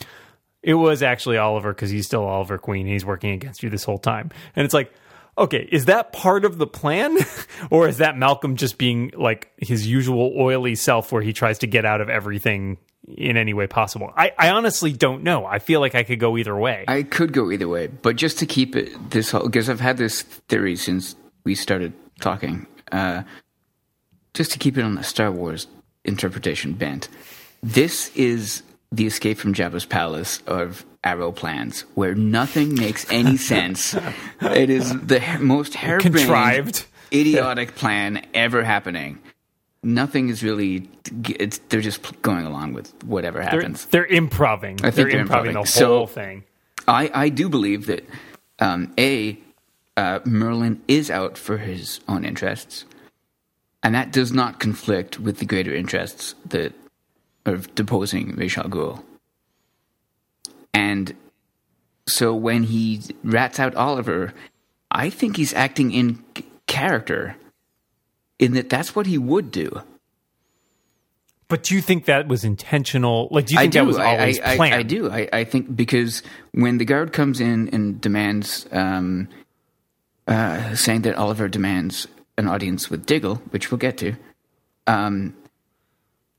[0.62, 2.86] It was actually Oliver because he's still Oliver Queen.
[2.86, 4.30] He's working against you this whole time.
[4.56, 4.92] And it's like,
[5.38, 7.16] okay, is that part of the plan?
[7.70, 11.66] or is that Malcolm just being like his usual oily self where he tries to
[11.66, 12.78] get out of everything
[13.16, 14.12] in any way possible?
[14.16, 15.46] I, I honestly don't know.
[15.46, 16.84] I feel like I could go either way.
[16.88, 19.96] I could go either way, but just to keep it this whole, because I've had
[19.96, 23.22] this theory since we started talking, uh,
[24.34, 25.66] just to keep it on the Star Wars
[26.04, 27.08] interpretation bent.
[27.62, 33.94] This is the escape from Jabba's palace of Arrow plans, where nothing makes any sense.
[34.40, 36.86] it is the most harebrained, Contrived.
[37.12, 39.18] idiotic plan ever happening.
[39.82, 40.88] Nothing is really.
[41.28, 43.86] It's, they're just going along with whatever they're, happens.
[43.86, 44.78] they're improving.
[44.82, 45.62] I think they're, they're improving improving.
[45.62, 46.44] the So- whole thing.
[46.86, 48.08] I I do believe that
[48.60, 49.38] um, a
[49.96, 52.84] uh, Merlyn is out for his own interests,
[53.82, 56.72] and that does not conflict with the greater interests that
[57.44, 59.02] of deposing Ra's al Ghul.
[60.74, 61.14] And
[62.06, 64.32] so when he rats out Oliver,
[64.90, 66.22] I think he's acting in
[66.66, 67.36] character,
[68.38, 69.82] in that that's what he would do.
[71.48, 73.28] But do you think that was intentional?
[73.30, 73.78] Like, do you I think do.
[73.80, 74.74] that was I, always I, planned?
[74.74, 75.10] I, I do.
[75.10, 76.22] I, I think because
[76.52, 79.28] when the guard comes in and demands, um,
[80.26, 84.14] uh, saying that Oliver demands an audience with Diggle, which we'll get to,
[84.86, 85.34] um,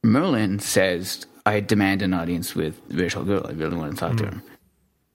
[0.06, 3.50] Merlyn says, "I demand an audience with Ra's al Ghul.
[3.50, 4.30] I really want to talk to Hmm.
[4.30, 4.44] him."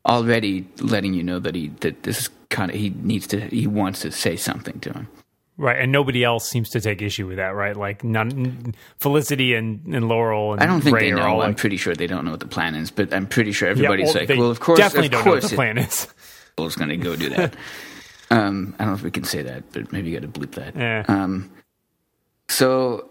[0.07, 3.66] Already letting you know that he that this is kind of he needs to he
[3.68, 5.09] wants to say something to him.
[5.56, 7.76] Right, and nobody else seems to take issue with that, right?
[7.76, 11.22] Like none, Felicity and, and Laurel and I don't think Ray they know.
[11.22, 13.52] all I'm like, pretty sure they don't know what the plan is, but I'm pretty
[13.52, 15.56] sure yeah, everybody's well, like, "Well, of course, definitely of don't know what course, the
[15.56, 16.08] plan is.
[16.58, 17.54] is going to go do that.
[18.32, 20.52] um, I don't know if we can say that, but maybe you got to bleep
[20.52, 20.74] that.
[20.74, 21.04] Yeah.
[21.06, 21.52] Um,
[22.48, 23.08] so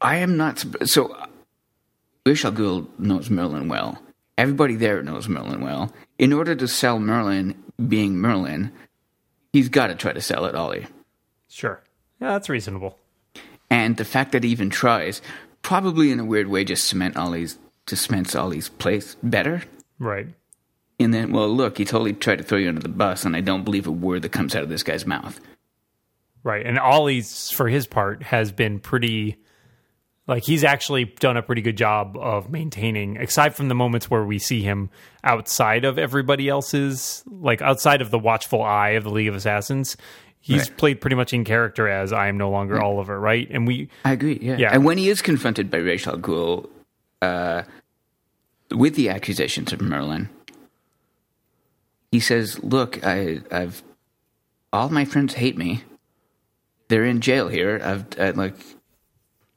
[0.00, 0.64] I am not.
[0.84, 4.00] So al Ghul knows Merlyn well.
[4.38, 5.92] Everybody there knows Merlyn well.
[6.18, 7.56] In order to sell Merlyn
[7.88, 8.72] being Merlyn,
[9.52, 10.86] he's got to try to sell it Ollie.
[11.50, 11.82] Sure,
[12.20, 12.96] yeah, that's reasonable.
[13.68, 15.20] And the fact that he even tries,
[15.62, 19.62] probably in a weird way, just cement Ollie's just cements Ollie's place better.
[19.98, 20.28] Right,
[20.98, 23.40] And then, well, look, he totally tried to throw you under the bus, and I
[23.40, 25.40] don't believe a word that comes out of this guy's mouth.
[26.42, 29.36] right, and Ollie's for his part has been pretty.
[30.26, 34.24] Like he's actually done a pretty good job of maintaining, aside from the moments where
[34.24, 34.88] we see him
[35.24, 39.96] outside of everybody else's, like outside of the watchful eye of the League of Assassins.
[40.42, 40.76] He's Right.
[40.76, 43.46] played pretty much in character as I am no longer Oliver, right?
[43.50, 44.38] And we I agree.
[44.40, 44.56] Yeah.
[44.56, 44.70] Yeah.
[44.72, 46.66] And when he is confronted by Ra's al
[47.22, 47.62] uh,
[48.70, 50.28] with the accusations of Merlyn,
[52.10, 53.82] he says, "Look, I, I've
[54.72, 55.84] all my friends hate me.
[56.88, 57.80] They're in jail here.
[57.84, 58.56] I've I, like,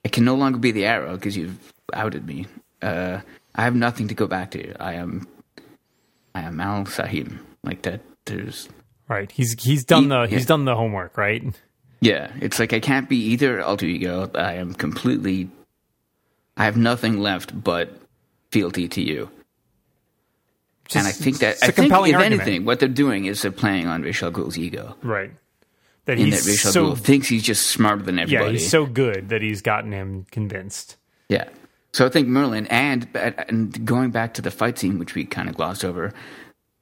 [0.05, 2.45] I can no longer be the Arrow because you've outed me.
[2.81, 3.21] Uh,
[3.55, 4.73] I have nothing to go back to.
[4.83, 5.27] I am,
[6.35, 7.39] I am Al Sah-him.
[7.63, 8.01] Like that.
[8.25, 8.67] There's."
[9.13, 10.27] Right, he's he's done He- the yeah.
[10.27, 11.43] he's done the homework, right?
[12.01, 14.29] Yeah, it's like I can't be either alter ego.
[14.35, 15.49] I am completely.
[16.57, 17.95] I have nothing left but
[18.51, 19.29] fealty to you.
[20.95, 22.41] and I think that it's a I think compelling if argument.
[22.41, 25.31] anything, what they're doing is they're playing on Ra's al Ghul's ego, right?
[26.05, 28.45] That he's that Ra's al Ghul thinks he's just smarter than everybody.
[28.45, 30.97] yeah, he's so good that he's gotten him convinced.
[31.29, 31.47] Yeah.
[31.93, 33.07] So I think Merlyn and
[33.47, 36.11] and going back to the fight scene, which we kind of glossed over,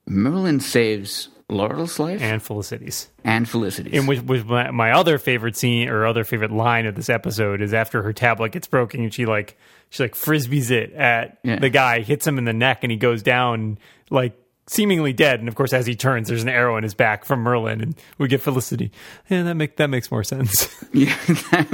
[0.09, 3.93] Merlyn saves Laurel's life and, Felicity's And Felicity's.
[3.93, 7.61] And which was my, my other favorite scene or other favorite line of this episode
[7.61, 9.57] is after her tablet gets broken and she like
[9.89, 11.59] she like frisbees it at Yeah.
[11.59, 13.77] the guy, hits him in the neck, and he goes down
[14.09, 14.37] like
[14.67, 15.39] seemingly dead.
[15.41, 17.95] And of course, as he turns, there's an arrow in his back from Merlyn, and
[18.17, 18.91] we get Felicity.
[19.29, 20.73] Yeah, that make that makes more sense.
[20.93, 21.13] yeah.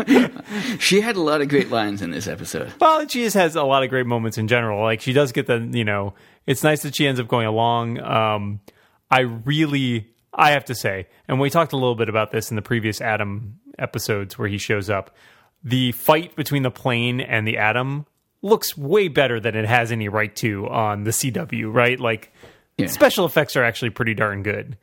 [0.79, 2.73] she had a lot of great lines in this episode.
[2.81, 4.81] Well, she just has a lot of great moments in general.
[4.81, 6.15] Like she does get the, you know,
[6.47, 7.99] it's nice that she ends up going along.
[7.99, 8.61] Um,
[9.09, 12.55] I really, I have to say, and we talked a little bit about this in
[12.55, 15.15] the previous Atom episodes where he shows up.
[15.63, 18.05] The fight between the plane and the Atom
[18.41, 21.99] looks way better than it has any right to on the CW, right?
[21.99, 22.31] Like
[22.77, 22.87] Yeah.
[22.87, 24.77] special effects are actually pretty darn good.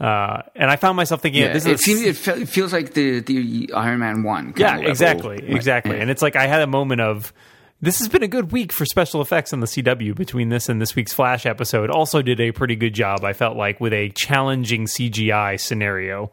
[0.00, 2.72] Uh, and I found myself thinking, Yeah, this it is seems it, fe- it feels
[2.72, 4.46] like the the Iron Man one.
[4.52, 4.90] kind yeah, of level.
[4.90, 5.50] exactly, Right.
[5.50, 6.00] exactly.
[6.00, 7.32] And it's like I had a moment of
[7.82, 10.80] this has been a good week for special effects on the CW between this and
[10.80, 11.90] this week's Flash episode.
[11.90, 16.30] Also did a pretty good job, I felt like, with a challenging CGI scenario.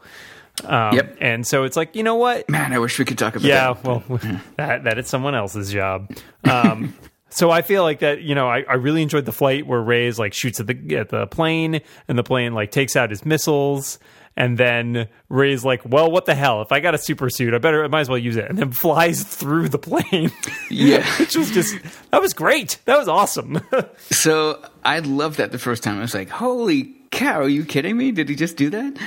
[0.64, 1.18] Um, Yep.
[1.20, 2.48] And so it's like, you know what?
[2.50, 3.84] Man, I wish we could talk about Yeah, that.
[3.84, 4.04] well,
[4.58, 6.12] that that is someone else's job.
[6.44, 6.94] Um,
[7.30, 10.20] so I feel like that, you know, I, I really enjoyed the flight where Ray's
[10.20, 14.00] like shoots at the at the plane, and the plane like takes out his missiles,
[14.39, 16.62] and then Ray's like, "Well, what the hell?
[16.62, 18.58] If I got a super suit, I better, I might as well use it," and
[18.58, 20.32] then flies through the plane.
[20.71, 21.06] Yeah.
[21.19, 21.75] which was just
[22.12, 22.80] that was great.
[22.86, 23.62] That was awesome.
[24.12, 25.97] So I loved that the first time.
[25.97, 27.41] I was like, "Holy cow!
[27.41, 28.12] Are you kidding me?
[28.12, 28.97] Did he just do that?"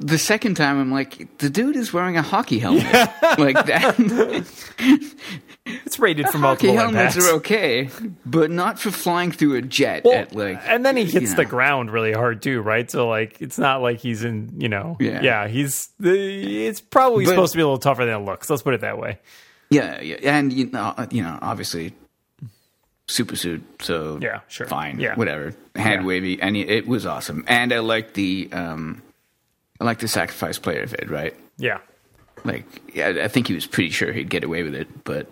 [0.00, 2.84] The second time, I'm like, "The dude is wearing a hockey helmet
[3.38, 3.96] like that."
[5.66, 7.30] It's rated for hockey multiple helmets impacts.
[7.32, 7.88] are okay,
[8.24, 10.60] but not for flying through a jet Well, at like.
[10.66, 11.48] and then he hits the know.
[11.48, 12.90] ground really hard too, right?
[12.90, 15.48] So like, it's not like he's in, you know, Yeah.
[15.48, 16.66] he's the.
[16.66, 18.48] It's probably But- supposed to be a little tougher than it looks.
[18.48, 19.18] Let's put it that way.
[19.70, 21.92] Yeah, yeah, and you know, you know, obviously,
[23.08, 23.62] super suit.
[23.82, 24.66] So Yeah, sure.
[24.66, 25.14] fine, Yeah.
[25.14, 25.54] whatever.
[25.74, 26.06] Hand Yeah.
[26.06, 27.44] wavy, and it was awesome.
[27.48, 29.02] And I like the, um,
[29.80, 31.34] I like the sacrifice player of it, right?
[31.58, 31.78] Yeah,
[32.44, 35.26] Like, yeah, I think he was pretty sure he'd get away with it, but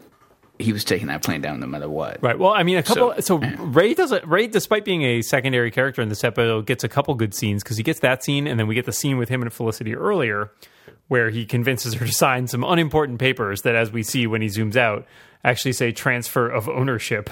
[0.58, 2.22] he was taking that plane down no matter what.
[2.22, 2.38] Right.
[2.38, 3.14] Well, I mean, a couple.
[3.20, 4.26] So, So, Ray does it.
[4.26, 7.76] Ray, despite being a secondary character in this episode, gets a couple good scenes because
[7.76, 10.50] he gets that scene, and then we get the scene with him and Felicity earlier,
[11.08, 14.48] where he convinces her to sign some unimportant papers that, as we see when he
[14.48, 15.06] zooms out,
[15.44, 17.30] actually say transfer of ownership.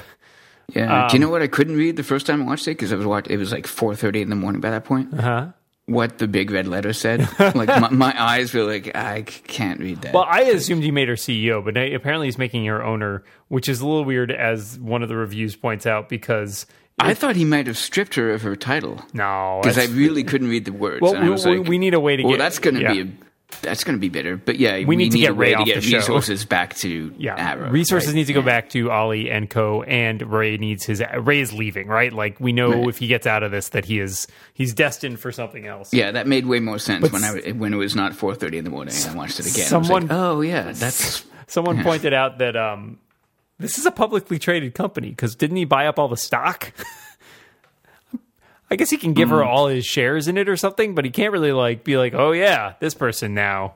[0.75, 1.07] Yeah.
[1.09, 2.93] Do you know Um, what I couldn't read the first time I watched it because
[2.93, 5.13] I was watch- It was like four thirty in the morning by that point.
[5.13, 5.47] Uh Huh?
[5.93, 7.29] What the big red letter said.
[7.55, 10.15] like my, my eyes were like, I can't read that.
[10.15, 13.69] Well, I assumed he made her CEO, but now- apparently he's making her owner, which
[13.69, 16.67] is a little weird, as one of the reviews points out, because
[16.99, 20.49] I thought he might have stripped her of her title no, because I really couldn't
[20.49, 21.01] read the words.
[21.03, 22.59] Well, and I we- was we- like, we need a way to well, get- that's
[22.59, 22.93] going to yeah.
[22.93, 23.09] be a
[23.61, 24.37] that's going to be bitter.
[24.37, 25.99] But yeah, we, need to get Ray to get the show.
[25.99, 27.71] resources back to yeah, Arrow.
[27.71, 28.15] resources right?
[28.17, 28.47] need to go Yeah.
[28.47, 29.83] back to Ollie and Co.
[29.83, 32.13] And Ray needs his Ray is leaving, right?
[32.13, 32.89] Like we know Right.
[32.89, 35.93] if he gets out of this that he is he's destined for something else.
[35.93, 38.59] Yeah, that made way more sense But when I when it was not four thirty
[38.59, 39.67] in the morning and I watched it again.
[39.67, 41.83] Someone- like, oh yeah, that's Someone Yeah.
[41.83, 42.99] pointed out that um,
[43.59, 46.73] this is a publicly traded company because didn't he buy up all the stock?
[48.73, 49.35] I guess he can give Hmm.
[49.37, 52.15] her all his shares in it or something, but he can't really like be like,
[52.15, 53.75] oh yeah, this person now.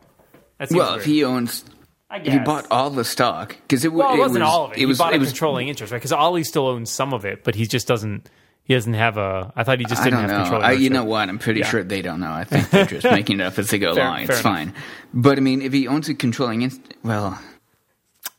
[0.59, 0.88] That well.
[0.92, 1.00] weird.
[1.00, 1.64] If he owns,
[2.09, 4.72] I he bought all the stock because it, Well, it, it wasn't was, all of
[4.72, 4.78] it.
[4.78, 5.98] It was he bought it a was controlling interest, right?
[5.98, 8.28] Because Ollie still owns some of it, but he just doesn't.
[8.64, 9.52] He doesn't have a.
[9.54, 10.44] I thought he just didn't don't have know.
[10.44, 10.62] control.
[10.62, 11.28] I, you know what?
[11.28, 11.66] I'm pretty Yeah.
[11.68, 12.32] sure they don't know.
[12.32, 14.16] I think they're just making it up as they go Fair- along.
[14.16, 14.42] fair It's enough.
[14.42, 14.74] fine.
[15.14, 17.38] But I mean, if he owns a controlling, inst- well,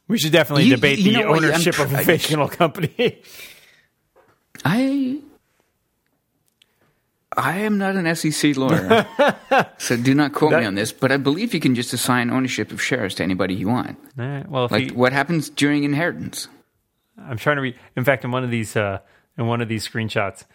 [0.09, 1.43] we should definitely You- debate you the know what?
[1.43, 3.21] I'm ownership of a try- fictional company.
[4.65, 5.19] I
[7.38, 9.06] I am not an SEC lawyer,
[9.78, 10.91] so do not quote That- me on this.
[10.91, 13.97] But I believe you can just assign ownership of shares to anybody you want.
[14.15, 16.47] Right, well, Like he, what happens during inheritance?
[17.17, 17.76] I'm trying to read.
[17.95, 19.00] In fact, in one of these, uh,
[19.38, 20.45] in one of these screenshots,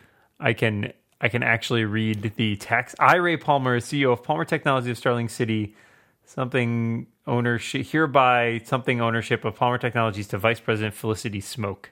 [0.40, 2.97] I can I can actually read the text.
[2.99, 5.77] I, Ray Palmer, CEO of Palmer Technology of Starling City,
[6.25, 11.87] something ownership hereby something ownership of Palmer Technologies to Vice President Felicity Smoak.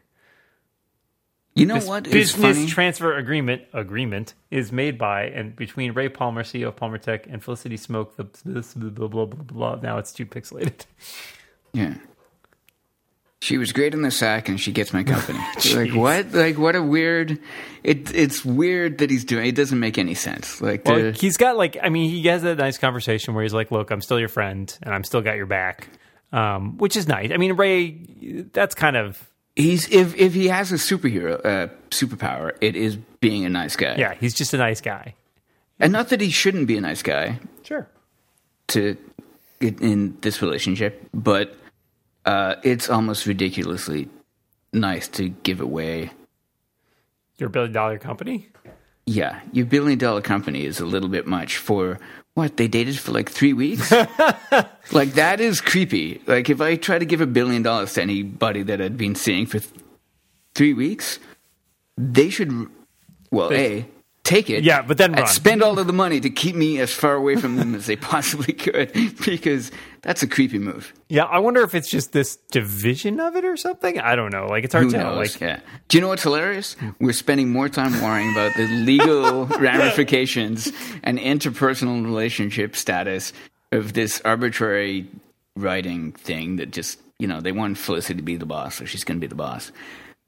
[1.55, 6.09] You know This what is business transfer agreement agreement is made by and between Ray
[6.09, 8.15] Palmer, CEO of Palmer Tech, and Felicity Smoak.
[8.15, 9.75] The this blah blah blah blah.
[9.75, 9.81] blah.
[9.83, 10.87] Now it's too pixelated.
[11.73, 11.95] yeah.
[13.43, 15.39] She was great in the sack, and she gets my company.
[15.75, 16.31] like what?
[16.33, 17.39] Like what a weird.
[17.83, 19.47] It it's weird that he's doing.
[19.47, 20.61] It doesn't make any sense.
[20.61, 23.55] Like Well, the, he's got like I mean he has that nice conversation where he's
[23.55, 25.89] like, "Look, I'm still your friend, and I'm still got your back,"
[26.33, 27.33] um, which is nice.
[27.33, 32.53] I mean, Ray, that's kind of he's if if he has a superhero uh, superpower,
[32.61, 33.97] it is being a nice guy.
[33.97, 35.15] yeah, he's just a nice guy.
[35.79, 37.39] and not that he shouldn't be a nice guy.
[37.63, 37.87] Sure.
[38.69, 38.97] to
[39.61, 41.55] in- in this relationship, but
[42.25, 44.09] uh, it's almost ridiculously
[44.73, 46.11] nice to give away.
[47.39, 48.49] Your billion dollar company.
[49.07, 51.99] Yeah, your billion dollar company is a little bit much for
[52.41, 53.91] what they dated for like three weeks.
[54.93, 56.21] like that is creepy.
[56.27, 59.47] Like if I try to give a billion dollars to anybody that I'd been seeing
[59.47, 59.73] for th-
[60.55, 61.19] three weeks,
[61.97, 62.67] they should.
[63.31, 63.87] Well, They- a
[64.25, 64.65] take it.
[64.65, 65.27] Yeah, but then run.
[65.27, 67.97] spend all of the money to keep me as far away from them as they
[67.97, 68.93] possibly could,
[69.25, 69.71] because
[70.03, 70.93] that's a creepy move.
[71.09, 73.99] Yeah, I wonder if it's just this division of it or something.
[73.99, 74.47] I don't know.
[74.47, 75.17] Like it's hard Who to knows?
[75.17, 75.61] Like yeah.
[75.89, 76.77] Do you know what's hilarious?
[77.01, 80.71] We're spending more time worrying about the legal ramifications
[81.03, 83.33] and interpersonal relationship status
[83.73, 85.09] of this arbitrary
[85.57, 89.05] writing thing that just, you know, they want Felicity to be the boss, so she's
[89.05, 89.73] going to be the boss,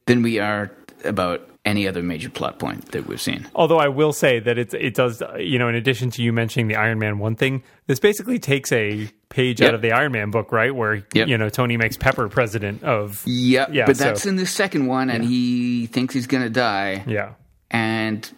[0.07, 0.71] than we are
[1.05, 3.47] about any other major plot point that we've seen.
[3.55, 6.67] Although I will say that it it does, you know, in addition to you mentioning
[6.69, 9.69] the Iron Man one thing, this basically takes a page Yep.
[9.69, 10.75] out of the Iron Man book, right?
[10.75, 11.29] Where Yep.
[11.29, 14.87] you know Tony makes Pepper president of Yeah, Yeah, but so- that's in the second
[14.87, 17.05] one, and he thinks he's going to die.
[17.07, 17.35] yeah.
[17.71, 18.29] and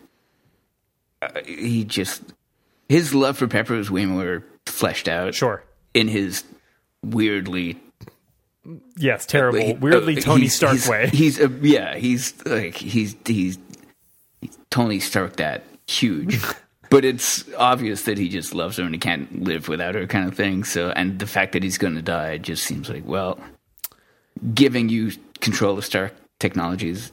[1.22, 2.22] uh, he just
[2.88, 5.34] his love for Pepper is way more fleshed out.
[5.34, 5.64] Sure.
[5.94, 6.44] in his
[7.02, 7.78] weirdly
[8.96, 11.08] Yes, terrible, like, weirdly uh, Tony he's- Stark he's, way.
[11.08, 13.58] He's a, yeah, he's like he's he's,
[14.40, 16.38] he's Tony Stark that huge.
[16.90, 20.28] But it's obvious that he just loves her and he can't live without her, kind
[20.28, 20.62] of thing.
[20.62, 23.36] So, and the fact that he's going to die just seems like, well,
[24.52, 27.10] giving you control of Stark Technologies,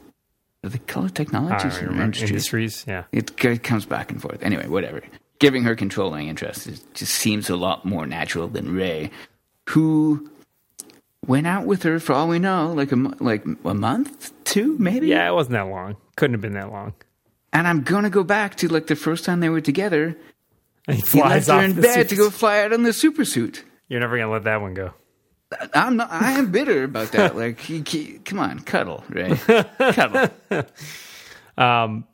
[0.61, 2.29] they call it technologies or industries?
[2.29, 3.05] Industries, yeah.
[3.11, 4.43] it c- comes back and forth.
[4.43, 5.01] Anyway, whatever.
[5.39, 9.09] Giving her controlling interest is, just seems a lot more natural than Ray,
[9.69, 10.29] who
[11.31, 15.07] went out with her for all we know, like a like a month, two maybe.
[15.07, 15.95] Yeah, it wasn't that long.
[16.17, 16.93] Couldn't have been that long.
[17.53, 20.17] And I'm gonna go back to like the first time they were together.
[20.87, 22.09] And he He flies left her in the bed suit.
[22.09, 23.63] to go fly out on the super suit.
[23.87, 24.93] You're never gonna let that one go.
[25.73, 26.09] I'm not.
[26.11, 27.35] I am bitter about that.
[27.43, 29.37] Like, he, he- come on, cuddle, right?
[29.77, 30.29] cuddle.
[31.57, 32.05] Um,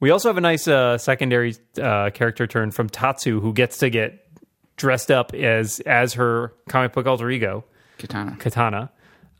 [0.00, 3.90] We also have a nice uh, secondary uh, character turn from Tatsu, who gets to
[3.90, 4.24] get
[4.76, 7.64] dressed up as as her comic book alter ego,
[7.98, 8.36] Katana.
[8.38, 8.90] Katana.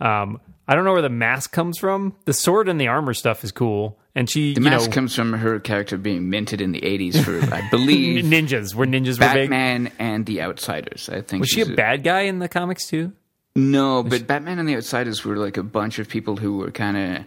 [0.01, 2.15] Um, I don't know where the mask comes from.
[2.27, 5.15] The sword and the armor stuff is cool, and she, The you mask know, comes
[5.15, 8.75] from her character being minted in the 80s for, I believe, ninjas.
[8.75, 9.49] Where ninjas were big.
[9.51, 11.09] Batman and the Outsiders.
[11.09, 13.13] I think Was she a she's bad guy in the comics too?
[13.57, 16.97] No, but Batman and the Outsiders were like a bunch of people who were kind
[16.97, 17.25] of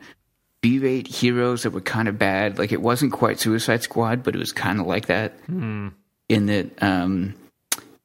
[0.62, 2.60] B-rate heroes that were kind of bad.
[2.60, 5.34] Like it wasn't quite Suicide Squad, but it was kind of like that.
[5.48, 5.90] Hmm.
[6.30, 7.34] In that, um,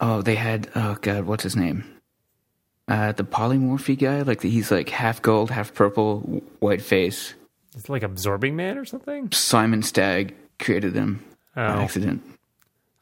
[0.00, 1.84] oh, they had oh god, what's his name?
[2.88, 6.20] Uh, the polymorphy guy, like he's like half gold, half purple,
[6.60, 7.34] white face.
[7.76, 9.30] It's like absorbing man or something.
[9.32, 11.24] Simon Stagg created them
[11.54, 11.80] by Oh.
[11.80, 12.22] accident.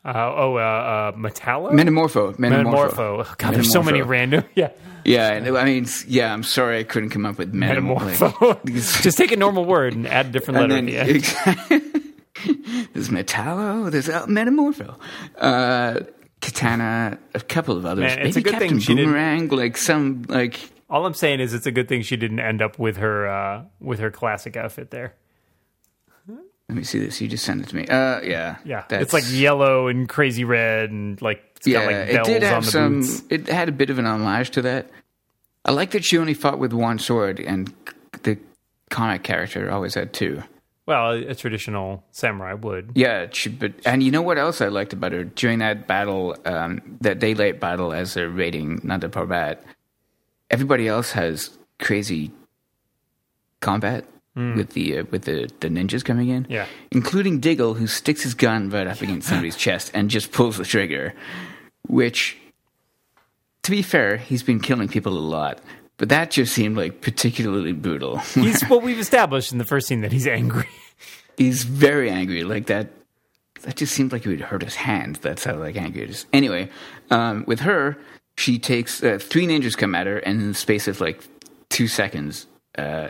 [0.04, 1.70] Uh, oh, uh, uh, Metallo.
[1.70, 2.64] Metamorpho, Metamorpho.
[2.92, 3.26] Metamorpho.
[3.26, 4.44] Oh, God, there's so many random.
[4.54, 4.70] Yeah,
[5.04, 5.28] Yeah,
[5.58, 6.32] I mean, yeah.
[6.32, 8.32] I'm sorry, I couldn't come up with metamorpho.
[8.32, 9.02] metamorpho.
[9.02, 10.76] Just take a normal word and add a different letter.
[10.76, 10.98] At the
[12.50, 12.88] end.
[12.94, 14.96] there's Metallo, there's uh, Metamorpho,
[15.38, 16.00] uh,
[16.44, 18.14] Katana, a couple of others.
[18.16, 20.70] Man, it's Maybe a good Captain thing she didn't- Boomerang, like some like.
[20.90, 23.64] All I'm saying is, it's a good thing she didn't end up with her uh,
[23.80, 25.14] with her classic outfit there.
[26.68, 27.20] Let me see this.
[27.20, 27.86] You just sent it to me.
[27.86, 31.80] Uh, yeah, Yeah, that's- it's like yellow and crazy red and like it's yeah.
[31.80, 33.00] got like it bells did on have the some.
[33.00, 33.22] boots.
[33.30, 34.88] It had a bit of an homage to that.
[35.66, 37.72] I like that she only fought with one sword, and
[38.22, 38.38] the
[38.90, 40.42] comic character always had two.
[40.86, 42.92] Well, a, a traditional samurai would.
[42.94, 46.36] Yeah, she, but and you know what else I liked about her during that battle,
[46.44, 49.58] um, that daylight battle as they're raiding Nanda Parbat.
[50.50, 52.30] Everybody else has crazy
[53.60, 54.04] combat
[54.36, 56.66] with the uh, with the, the ninjas coming in, Yeah.
[56.90, 60.64] including Diggle, who sticks his gun right up against somebody's chest and just pulls the
[60.64, 61.14] trigger.
[61.86, 62.36] Which,
[63.62, 65.60] to be fair, he's been killing people a lot,
[65.96, 68.18] but that just seemed like particularly brutal.
[68.34, 70.68] He's what we've established in the first scene that he's angry.
[71.36, 72.44] he's very angry.
[72.44, 72.90] Like that.
[73.62, 75.16] That just seemed like it would hurt his hand.
[75.22, 76.26] That's how like angry it is.
[76.34, 76.68] Anyway,
[77.10, 77.96] um, with her,
[78.36, 81.22] she takes uh, three ninjas come at her, and in the space of like
[81.70, 83.08] two seconds, uh,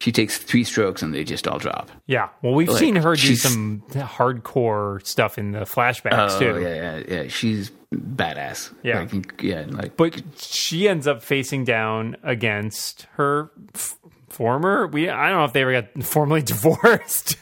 [0.00, 1.90] she takes three strokes, and they just all drop.
[2.06, 2.28] Yeah.
[2.40, 6.60] Well, we've Like, seen her do some hardcore stuff in the flashbacks Oh too.
[6.60, 7.28] yeah, yeah, yeah.
[7.28, 8.72] She's badass.
[8.82, 9.00] Yeah.
[9.00, 13.96] like, yeah, like But she ends up facing down against her f-
[14.28, 14.86] former.
[14.86, 17.36] We I don't know if they ever got formally divorced,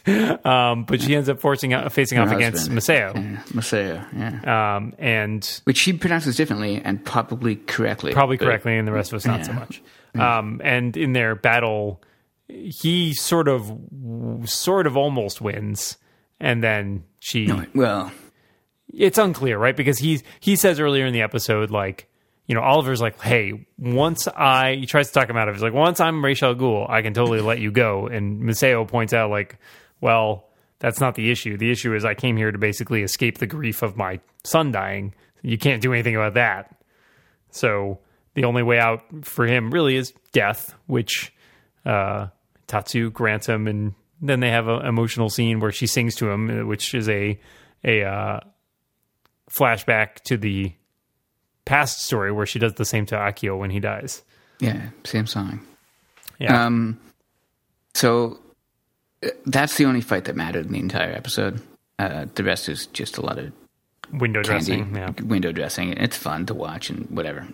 [0.47, 2.79] um, but she ends up forcing out, facing off her against husband.
[2.81, 4.09] Maseo, yeah, Masaya,
[4.45, 4.77] yeah.
[4.77, 8.13] um, and Which she pronounces differently and probably correctly.
[8.13, 9.83] probably but- correctly, and the rest of us not so much.
[10.15, 12.01] Um, and in their battle,
[12.49, 13.73] he sort of,
[14.45, 15.97] sort of almost wins,
[16.39, 17.51] and then she.
[17.75, 18.13] Well,
[18.93, 19.77] it's unclear, right?
[19.77, 22.09] Because he he says earlier in the episode, like,
[22.47, 25.57] you know, Oliver's like, hey, once I he tries to talk him out of it.
[25.57, 28.07] He's like, once I'm Ra's al Ghul, I can totally let you go.
[28.07, 29.59] And Maseo points out, like,
[30.01, 31.57] well, that's not the issue.
[31.57, 35.15] The issue is I came here to basically escape the grief of my son dying.
[35.43, 36.75] You can't do anything about that.
[37.51, 38.01] So
[38.35, 41.33] the only way out for him really is death, which
[41.87, 42.29] uh,
[42.67, 46.67] Tatsu grants him, and then they have an emotional scene where she sings to him,
[46.67, 47.39] which is a
[47.85, 48.41] a uh,
[49.57, 50.73] flashback to the
[51.65, 54.23] past story where she does the same to Akio when he dies.
[54.61, 55.61] yeah, same song.
[56.39, 56.99] Yeah, Um,
[57.95, 58.39] so
[59.25, 61.61] uh, that's the only fight that mattered in the entire episode.
[61.99, 63.53] Uh, the rest is just a lot of
[64.13, 64.97] window candy, dressing.
[64.97, 65.93] Yeah, window dressing.
[65.93, 67.47] It's fun to watch and whatever.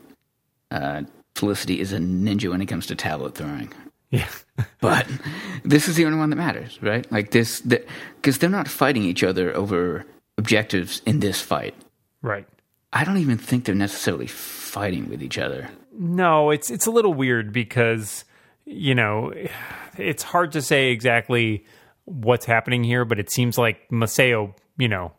[0.70, 1.02] Uh,
[1.36, 3.72] Felicity is a ninja when it comes to tablet throwing.
[4.10, 4.26] yeah,
[4.80, 5.06] But
[5.62, 7.10] this is the only one that matters, right?
[7.12, 10.04] Like this, because they're not fighting each other over
[10.38, 11.74] objectives in this fight.
[12.22, 12.46] Right.
[12.92, 15.68] I don't even think they're necessarily fighting with each other.
[15.92, 18.24] No, it's it's a little weird because
[18.64, 19.32] you know
[19.96, 21.64] it's hard to say exactly
[22.04, 25.12] what's happening here, but it seems like Maseo, you know,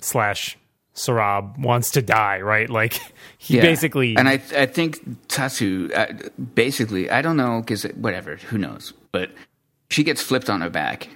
[0.00, 0.56] slash
[0.94, 2.70] Sarab wants to die, right?
[2.70, 2.94] Like
[3.38, 3.62] he Yeah.
[3.62, 6.06] basically and I I think Tatsu uh,
[6.54, 9.30] basically I don't know because whatever who knows but
[9.90, 11.08] she gets flipped on her back.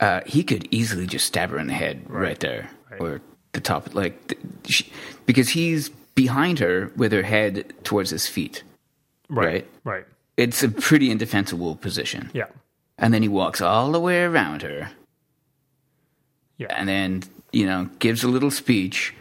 [0.00, 2.68] Uh, he could easily just stab her in the head right, there
[3.00, 3.20] or
[3.56, 4.90] the top like she,
[5.26, 8.62] because he's behind her with her head towards his feet.
[9.28, 9.66] right, right.
[9.84, 10.04] right,
[10.36, 12.30] It's a pretty indefensible position.
[12.32, 12.46] yeah,
[12.98, 14.90] And then he walks all the way around her.
[16.58, 19.12] Yeah, and then you know gives a little speech,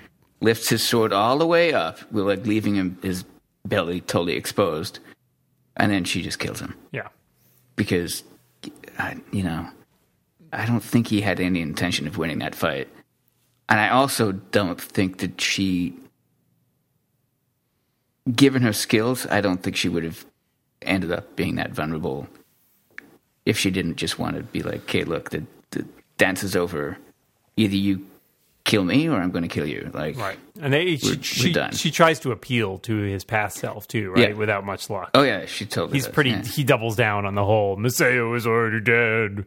[0.41, 3.25] lifts his sword all the way up, like leaving him his
[3.65, 4.99] belly totally exposed,
[5.75, 6.75] and then she just kills him.
[6.93, 7.09] Yeah,
[7.75, 8.23] because,
[8.97, 9.67] I, you know,
[10.53, 12.87] I don't think he had any intention of winning that fight,
[13.69, 15.95] and I also don't think that she,
[18.33, 20.25] given her skills, I don't think she would have
[20.81, 22.27] ended up being that vulnerable
[23.45, 25.85] if she didn't just want to be like, okay, look, the, the
[26.17, 26.97] dance is over.
[27.57, 28.05] Either you
[28.65, 29.89] kill me or I'm going to kill you.
[29.93, 30.37] Like, Right.
[30.59, 31.71] And they, she, she, done.
[31.73, 34.29] she tries to appeal to his past self too, right?
[34.29, 34.35] Yeah.
[34.35, 35.11] Without much luck.
[35.13, 35.93] oh yeah, she totally.
[35.97, 36.31] He's does, pretty.
[36.31, 36.43] Yeah.
[36.43, 37.77] He doubles down on the whole.
[37.77, 39.45] Maseo is already dead.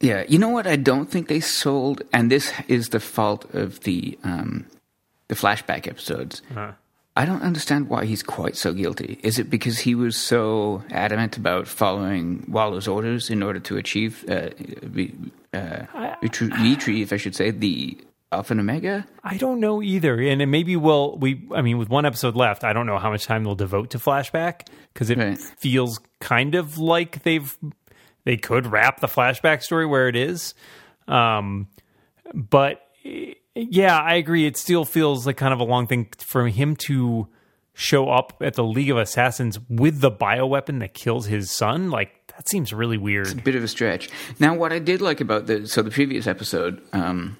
[0.00, 0.66] Yeah, you know what?
[0.66, 4.66] I don't think they sold, and this is the fault of the um,
[5.28, 6.42] the flashback episodes.
[6.50, 6.72] Uh-huh.
[7.16, 9.20] I don't understand why he's quite so guilty.
[9.22, 14.24] Is it because he was so adamant about following Waller's orders in order to achieve
[14.28, 14.48] uh,
[14.82, 15.14] re,
[15.52, 15.84] uh,
[16.22, 17.96] retrieve, I should say, the
[18.32, 19.06] Alpha and Omega?
[19.22, 21.46] I don't know either, and it maybe we'll we.
[21.54, 23.98] I mean, with one episode left, I don't know how much time they'll devote to
[23.98, 25.38] flashback because it Right.
[25.38, 27.56] feels kind of like they've
[28.24, 30.54] they could wrap the flashback story where it is.
[31.06, 31.68] Um,
[32.32, 32.80] but
[33.54, 34.46] yeah, I agree.
[34.46, 37.28] It still feels like kind of a long thing for him to
[37.74, 41.90] show up at the League of Assassins with the bioweapon that kills his son.
[41.90, 43.26] Like that seems really weird.
[43.26, 44.08] It's a bit of a stretch.
[44.40, 47.36] Now, what I did like about the so the previous episode, um,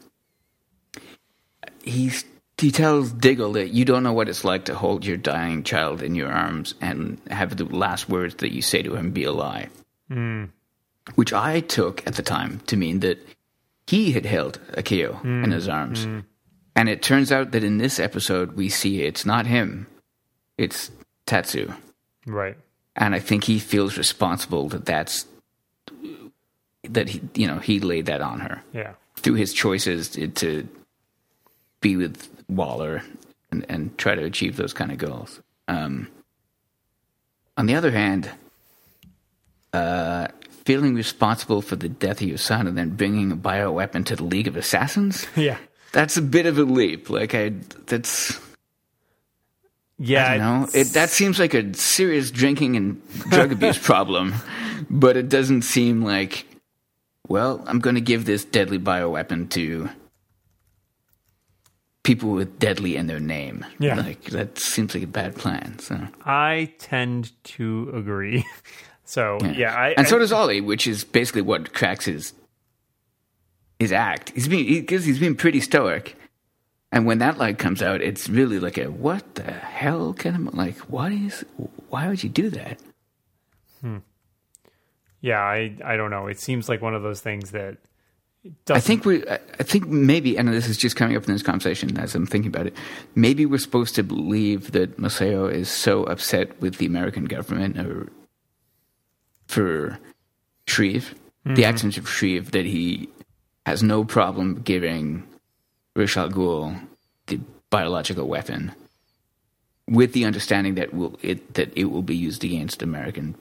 [1.83, 2.25] he's
[2.59, 6.03] he tells Diggle that you don't know what it's like to hold your dying child
[6.03, 9.33] in your arms and have the last words that you say to him be a
[9.33, 9.69] lie.
[11.17, 13.19] Which I took at the time to mean that
[13.87, 16.07] he had held Akio in his arms.
[16.77, 19.87] And it turns out that in this episode, we see it's not him,
[20.59, 20.91] it's
[21.27, 21.73] Tatsu
[22.27, 22.57] Right.
[22.97, 25.27] and I think he feels responsible that that's
[26.89, 28.93] that he you know he laid that on her Yeah.
[29.17, 30.69] through his choices to, to
[31.81, 33.03] be with Waller
[33.51, 35.41] and, and try to achieve those kind of goals.
[35.69, 36.09] Um,
[37.57, 38.31] on the other hand,
[39.73, 40.29] uh,
[40.65, 44.25] feeling responsible for the death of your son and then bringing a bioweapon to the
[44.25, 45.27] League of Assassins.
[45.37, 45.59] Yeah.
[45.93, 47.11] That's a bit of a leap.
[47.11, 47.53] Like I,
[47.87, 48.39] that's
[49.99, 50.27] Yeah.
[50.27, 50.69] I know.
[50.75, 54.35] It, that seems like a serious drinking and drug abuse problem,
[54.91, 56.47] but it doesn't seem like,
[57.29, 59.89] well, I'm going to give this deadly bioweapon to
[62.03, 63.65] people with deadly in their name.
[63.79, 63.95] Yeah.
[63.97, 65.79] Like, that seems like a bad plan.
[65.79, 68.45] So, I tend to agree.
[69.05, 72.33] So yeah, I, and so I- does Ollie, which is basically what cracks his
[73.79, 74.31] his act.
[74.35, 76.17] He's been because he's been pretty stoic,
[76.93, 80.55] and when that light comes out, it's really like a what the hell kind of
[80.55, 81.45] like what is
[81.91, 82.79] why would you do that?
[83.81, 83.99] Hmm.
[85.21, 86.27] yeah, I I don't know.
[86.29, 87.77] It seems like one of those things that
[88.47, 88.83] I doesn't.
[88.87, 92.15] think we, I think maybe, and this is just coming up in this conversation as
[92.15, 92.77] I'm thinking about it.
[93.15, 98.09] Maybe we're supposed to believe that Maseo is so upset with the American government or
[99.55, 99.99] for
[100.67, 101.63] Shrieve, the mm-hmm.
[101.63, 103.09] actions of Shrieve, that he
[103.65, 105.23] has no problem giving
[105.95, 106.81] Ra's al Ghul
[107.27, 107.39] the
[107.71, 108.73] biological weapon,
[109.89, 113.37] with the understanding that will it that it will be used against American,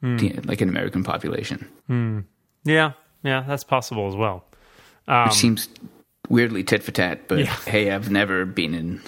[0.00, 0.16] hmm.
[0.16, 1.68] the- like an American population.
[1.86, 2.20] Hmm.
[2.64, 2.92] yeah,
[3.22, 4.44] yeah, that's possible as well.
[5.04, 5.68] Which um, seems
[6.28, 7.56] weirdly tit for tat, but Um, Yeah.
[7.66, 9.00] hey, I've never been in.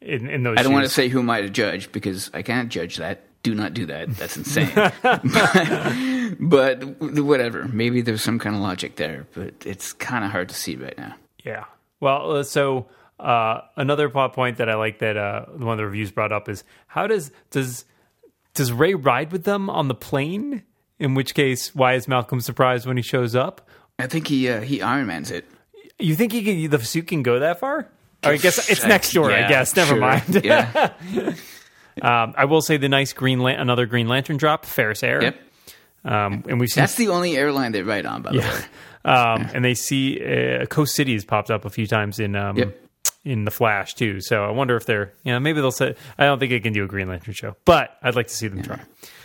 [0.00, 2.42] In in those, I don't want to say who am I to judge because I
[2.42, 3.22] can't judge that.
[3.44, 4.08] Do not do that.
[4.16, 4.70] That's insane.
[6.40, 7.68] but, but whatever.
[7.68, 10.96] Maybe there's some kind of logic there, but it's kind of hard to see right
[10.98, 11.14] now.
[11.44, 11.64] Yeah.
[12.00, 12.86] Well, uh, so
[13.20, 16.48] uh, another plot point that I like that uh, one of the reviews brought up
[16.48, 17.84] is how does does
[18.54, 20.62] does Ray ride with them on the plane?
[20.98, 23.68] In which case, why is Malcolm surprised when he shows up?
[23.98, 25.44] I think he uh, he Iron Man's it.
[25.98, 27.88] You think he can, the suit can go that far?
[28.24, 29.30] Or I guess it's next door.
[29.30, 29.76] I Yeah, guess.
[29.76, 30.00] Never sure.
[30.00, 30.40] mind.
[30.44, 30.94] yeah.
[32.02, 35.22] Um, I will say the nice green lan- another Green Lantern drop, Ferris Air.
[35.22, 35.40] Yep.
[36.04, 38.60] Um, and we've seen That's the only airline they write on, by the way.
[39.10, 42.56] um, and they see uh, Coast City has popped up a few times in um,
[42.58, 42.80] Yep.
[43.24, 44.20] in the Flash too.
[44.20, 46.72] So I wonder if they're you know maybe they'll say I don't think it can
[46.72, 48.80] do a Green Lantern show, but I'd like to see them try.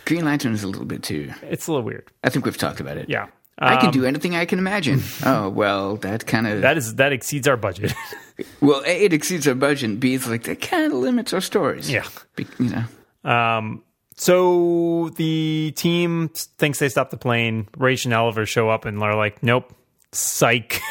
[0.06, 1.30] Green Lantern is a little bit too.
[1.42, 2.08] It's a little weird.
[2.24, 3.08] I think we've talked about it.
[3.10, 3.26] Yeah.
[3.60, 5.02] I can Um, do anything I can imagine.
[5.24, 7.92] oh well, that kind of that is that exceeds our budget.
[8.60, 10.00] well, a it exceeds our budget.
[10.00, 11.90] B it's like that kind of limits our stories.
[11.90, 12.06] Yeah.
[12.36, 13.30] Be- you know.
[13.30, 13.82] Um,
[14.16, 17.68] so the team thinks they stopped the plane.
[17.76, 19.72] Ra's and Oliver show up and they're like, "Nope,
[20.12, 20.80] psych."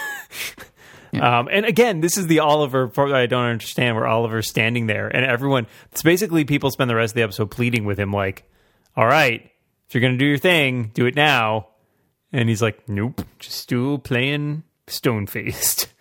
[1.11, 4.85] Um, and again, this is the Oliver part that I don't understand, where Oliver's standing
[4.85, 5.65] there, and everyone.
[5.91, 8.43] It's basically people spend the rest of the episode pleading with him, like,
[8.95, 9.41] "All right,
[9.87, 11.69] if you're going to do your thing, do it now."
[12.31, 15.87] And he's like, "Nope, just still playing stone faced."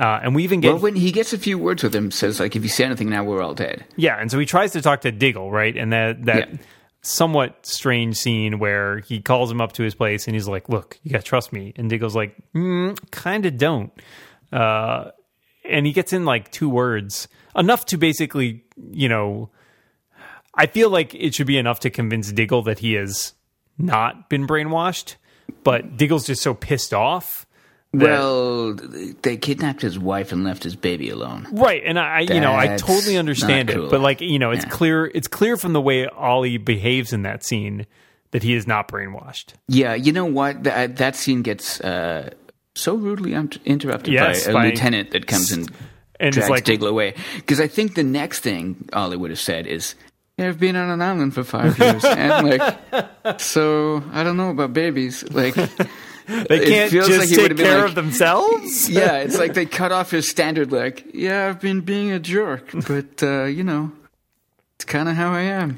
[0.00, 2.38] Uh, and we even get Well, when he gets a few words with him, says
[2.38, 4.80] like, "If you say anything now, we're all dead." Yeah, and so he tries to
[4.80, 5.76] talk to Diggle, right?
[5.76, 6.56] And that that Yeah.
[7.02, 11.00] somewhat strange scene where he calls him up to his place and he's like, "Look,
[11.02, 13.90] you got to trust me." And Diggle's like, mm, "Kind of don't."
[14.52, 15.10] Uh,
[15.68, 17.26] and he gets in like two words,
[17.56, 18.62] enough to basically,
[18.92, 19.50] you know,
[20.54, 23.32] I feel like it should be enough to convince Diggle that he has
[23.76, 25.16] not been brainwashed,
[25.64, 27.46] but Diggle's just so pissed off
[27.92, 28.74] that- Well,
[29.22, 31.46] they kidnapped his wife and left his baby alone.
[31.52, 34.64] Right, and I, you know, I totally understand not it, but like, you know, it's
[34.64, 34.70] Yeah.
[34.70, 37.86] clear, it's clear from the way Ollie behaves in that scene
[38.32, 39.54] that he is not brainwashed.
[39.68, 40.64] Yeah, you know what?
[40.64, 42.30] That, that scene gets uh,
[42.74, 43.32] so rudely
[43.64, 45.70] interrupted Yes, by a by- lieutenant that comes and
[46.20, 47.14] And drags like, Diggle away.
[47.36, 49.94] Because I think the next thing Ollie would have said is,
[50.38, 52.04] yeah, I've been on an island for five years.
[52.04, 55.24] and like, so I don't know about babies.
[55.30, 55.54] Like,
[56.26, 58.88] they can't just like take care like- of themselves.
[58.90, 62.70] yeah, it's like they cut off his standard, like, yeah, I've been being a jerk,
[62.86, 63.90] but, uh, you know,
[64.76, 65.70] it's kind of how I am.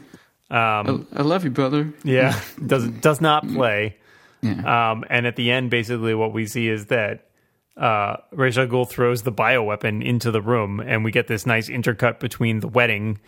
[0.51, 1.93] Um, I, I love you, brother.
[2.05, 3.97] yeah, does does not play.
[4.43, 4.91] Yeah.
[4.91, 7.29] Um, and at the end, basically, what we see is that
[7.77, 12.19] uh, Ra's al throws the bioweapon into the room, and we get this nice intercut
[12.19, 13.21] between the wedding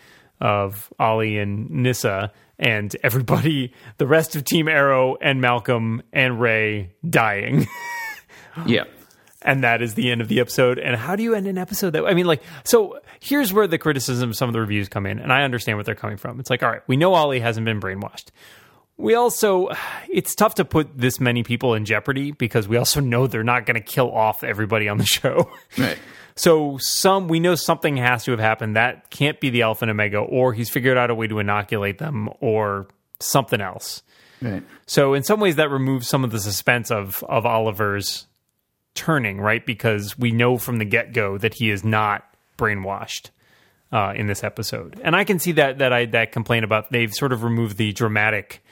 [0.43, 6.91] of Ollie and Nyssa and everybody, the rest of Team Arrow and Malcolm and Ray
[7.09, 7.67] dying.
[8.67, 8.83] Yeah.
[9.41, 10.77] and that is the end of the episode.
[10.77, 13.79] And how do you end an episode that I mean, like, so here's where the
[13.79, 16.39] criticism of some of the reviews come in, and I understand what they're coming from.
[16.39, 18.25] It's like, all right, we know Ollie hasn't been brainwashed.
[18.95, 19.69] We also,
[20.07, 23.65] it's tough to put this many people in jeopardy because we also know they're not
[23.65, 25.49] going to kill off everybody on the show.
[25.79, 25.97] Right.
[26.35, 28.75] So some we know something has to have happened.
[28.75, 31.99] That can't be the Alpha and Omega, or he's figured out a way to inoculate
[31.99, 32.87] them, or
[33.19, 34.01] something else.
[34.41, 34.63] Right.
[34.85, 38.27] So in some ways that removes some of the suspense of of Oliver's
[38.95, 39.65] turning, right?
[39.65, 42.23] Because we know from the get go that he is not
[42.57, 43.29] brainwashed
[43.91, 47.13] uh, in this episode, and I can see that that I that complaint about they've
[47.13, 48.63] sort of removed the dramatic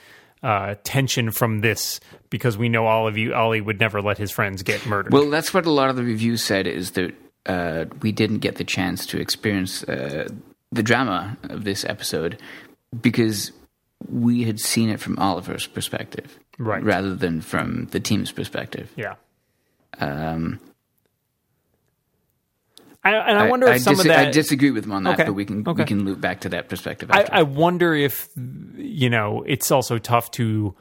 [0.42, 4.30] uh, tension from this because we know all of you Ollie would never let his
[4.30, 5.12] friends get murdered.
[5.12, 7.14] Well, that's what a lot of the reviews said is that
[7.46, 10.28] uh, we didn't get the chance to experience uh,
[10.70, 12.38] the drama of this episode
[13.00, 13.52] because
[14.10, 16.82] we had seen it from Oliver's perspective, Right.
[16.82, 18.90] rather than from the team's perspective.
[18.96, 19.14] yeah.
[19.98, 20.58] Um,
[23.04, 25.14] I, and I wonder if some dis- of that I disagree with him on that,
[25.14, 25.82] Okay, but we can okay.
[25.82, 27.10] we can loop back to that perspective.
[27.12, 28.28] I, I wonder if
[28.76, 30.74] you know it's also tough to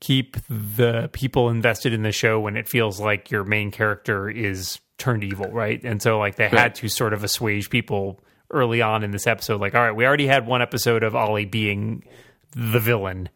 [0.00, 4.78] keep the people invested in the show when it feels like your main character is
[4.98, 5.82] turned evil, right?
[5.84, 8.20] And so like they had to sort of assuage people
[8.50, 9.60] early on in this episode.
[9.60, 12.04] Like, all right, we already had one episode of Ollie being
[12.52, 13.28] the villain.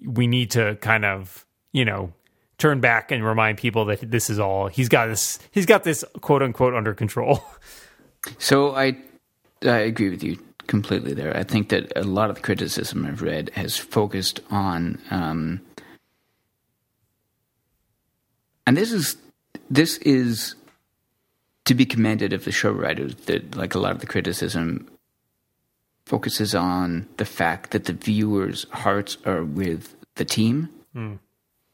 [0.00, 2.12] We need to kind of you know
[2.56, 6.04] turn back and remind people that this is all he's got this he's got this
[6.20, 7.42] quote unquote under control.
[8.38, 8.98] So I
[9.62, 11.34] I agree with you completely there.
[11.36, 15.60] I think that a lot of the criticism I've read has focused on um,
[18.66, 19.16] and this is
[19.70, 20.54] this is
[21.68, 24.88] to be commended of the show writers that like a lot of the criticism
[26.06, 30.70] focuses on the fact that the viewers' hearts are with the team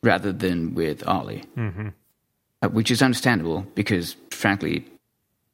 [0.02, 1.44] rather than with Ollie.
[1.56, 1.90] Mm-hmm.
[2.60, 4.84] Uh, which is understandable because frankly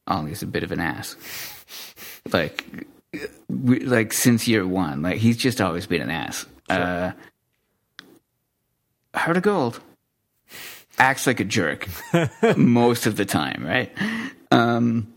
[0.06, 1.16] Ollie is a bit of an ass.
[2.32, 2.86] Like,
[3.48, 6.44] we, like since year one, like he's just always been an ass.
[6.68, 7.12] Uh,
[9.14, 9.80] Heart of Gold
[11.00, 11.88] acts like a jerk
[12.56, 13.90] most of the time, right?
[14.50, 15.12] Um,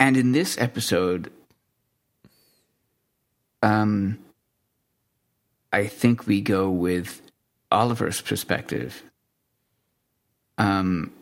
[0.00, 1.30] and in this episode,
[3.62, 4.18] um,
[5.72, 7.22] I think we go with
[7.70, 9.02] Oliver's perspective.
[10.58, 11.12] Um,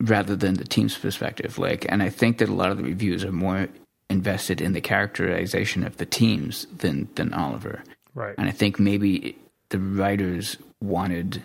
[0.00, 1.58] rather than the team's perspective.
[1.58, 3.68] Like, and I think that a lot of the reviews are more
[4.10, 7.82] invested in the characterization of the teams than than Oliver.
[8.14, 8.34] Right.
[8.36, 9.36] And I think maybe
[9.70, 11.42] the writers wanted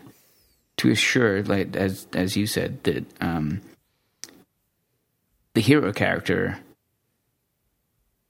[0.80, 3.62] to assure, like as as you said, that um,
[5.54, 6.58] the hero character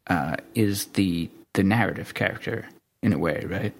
[0.08, 2.68] uh, is the the narrative character
[3.04, 3.74] in a way, right?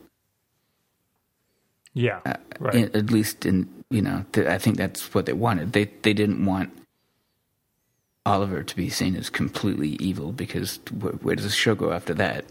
[1.94, 2.20] Yeah.
[2.60, 2.76] right.
[2.76, 5.74] In- at least in you know, th- I think that's what they wanted.
[5.74, 6.70] They they didn't want
[8.24, 12.14] Oliver to be seen as completely evil because wh- where does the show go after
[12.14, 12.46] that?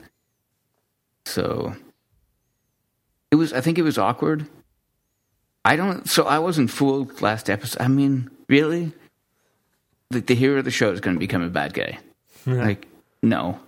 [1.27, 1.77] So
[3.31, 3.53] it was.
[3.53, 4.49] I think it was awkward.
[5.69, 6.09] I don't.
[6.09, 7.83] So I wasn't fooled last episode.
[7.83, 8.93] I mean, really,
[10.09, 11.99] the, the hero of the show is going to become a bad guy.
[12.47, 12.87] Like,
[13.23, 13.61] no.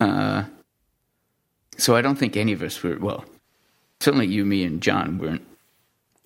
[0.00, 0.44] Uh.
[1.76, 2.96] So I don't think any of us were.
[2.98, 3.26] Well,
[4.00, 5.46] certainly you, me, and John weren't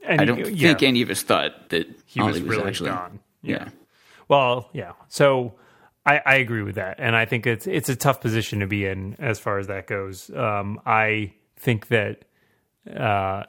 [0.07, 2.91] And I don't yeah, think any of us thought that he Ollie was really actually
[2.91, 3.18] gone.
[3.43, 3.70] Yeah.
[4.28, 4.93] Well, yeah.
[5.09, 5.55] So
[6.07, 8.87] I, I agree with that, and I think it's it's a tough position to be
[8.87, 10.31] in as far as that goes.
[10.31, 12.24] Um, I think that
[12.89, 13.45] uh,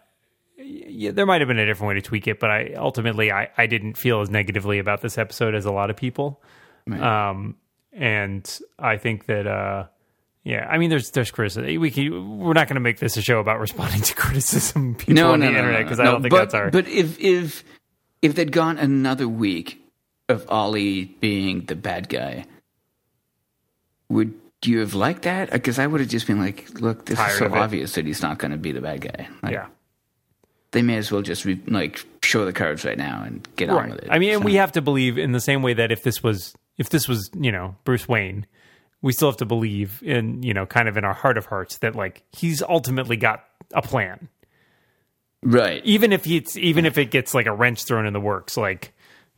[0.63, 3.49] yeah, there might have been a different way to tweak it, but I ultimately I,
[3.57, 6.41] I didn't feel as negatively about this episode as a lot of people.
[6.91, 7.55] Um,
[7.93, 9.85] and I think that uh,
[10.43, 11.79] yeah, I mean, there's there's criticism.
[11.79, 15.13] We can, we're not going to make this a show about responding to criticism people
[15.13, 15.99] No, on no, the no, internet because.
[15.99, 17.63] I don't think but, that's our But if if
[18.21, 19.81] if they'd gone another week
[20.29, 22.45] of Ollie being the bad guy,
[24.09, 24.33] would
[24.65, 25.51] you have liked that?
[25.51, 28.21] Because I would have just been like, look, this Tired is so obvious that he's
[28.21, 29.27] not going to be the bad guy.
[29.43, 29.67] Like, yeah.
[30.71, 33.89] They may as well just re- like show the cards right now and get on
[33.89, 34.07] with it.
[34.09, 36.23] I mean, and So- we have to believe in the same way that if this
[36.23, 38.45] was if this was you know Bruce Wayne,
[39.01, 41.77] we still have to believe in you know kind of in our heart of hearts
[41.79, 43.43] that like he's ultimately got
[43.73, 44.29] a plan,
[45.43, 45.83] right.
[45.85, 48.93] even if it's even if it gets like a wrench thrown in the works, like.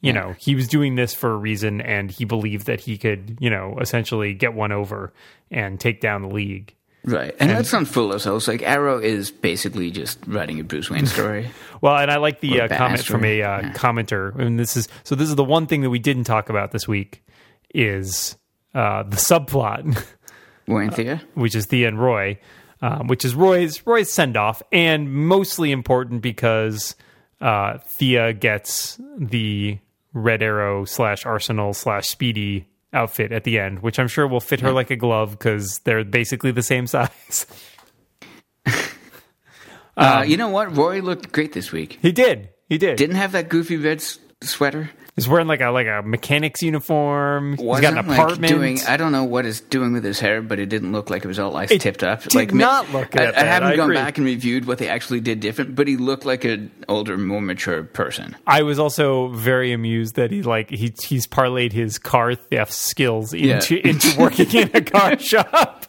[0.05, 3.37] You know, he was doing this for a reason, and he believed that he could,
[3.39, 5.13] you know, essentially get one over
[5.49, 6.75] and take down the league.
[7.05, 7.35] Right.
[7.39, 8.47] And, let's not fool ourselves.
[8.47, 11.49] Like, Arrow is basically just writing a Bruce Wayne story.
[11.81, 13.59] Well, and I like the uh, comment Batman from a uh.
[13.59, 13.73] Yeah.
[13.73, 15.15] commenter, and this is so.
[15.15, 17.25] This is the one thing that we didn't talk about this week
[17.75, 18.37] is
[18.73, 20.01] uh, the subplot,
[20.67, 21.21] Wayne Thea?
[21.33, 22.39] which is Thea and Roy,
[22.81, 26.95] um, which is Roy's Roy's send off, and mostly important because
[27.41, 29.77] uh, Thea gets the
[30.13, 34.59] Red Arrow slash Arsenal slash Speedy outfit at the end, which I'm sure will fit
[34.61, 37.45] her like a glove because they're basically the same size.
[38.65, 38.73] Um,
[40.19, 40.75] uh, you know what?
[40.75, 41.99] Roy looked great this week.
[42.01, 42.49] he did.
[42.67, 42.97] He did.
[42.97, 44.89] Didn't have that goofy red s- sweater.
[45.15, 47.55] He's wearing like a like a mechanic's uniform.
[47.57, 48.51] He's Wasn't got an like apartment.
[48.53, 48.79] doing.
[48.87, 51.27] I don't know what it's doing with his hair, but it didn't look like it
[51.27, 52.23] was all ice It tipped up.
[52.23, 53.95] did like not look I, I haven't I gone agree.
[53.97, 57.41] back and reviewed what they actually did different, but he looked like an older, more
[57.41, 58.35] mature person.
[58.47, 63.33] I was also very amused that he like he he's parlayed his car theft skills
[63.33, 63.87] into Yeah.
[63.91, 65.85] into working in a car shop.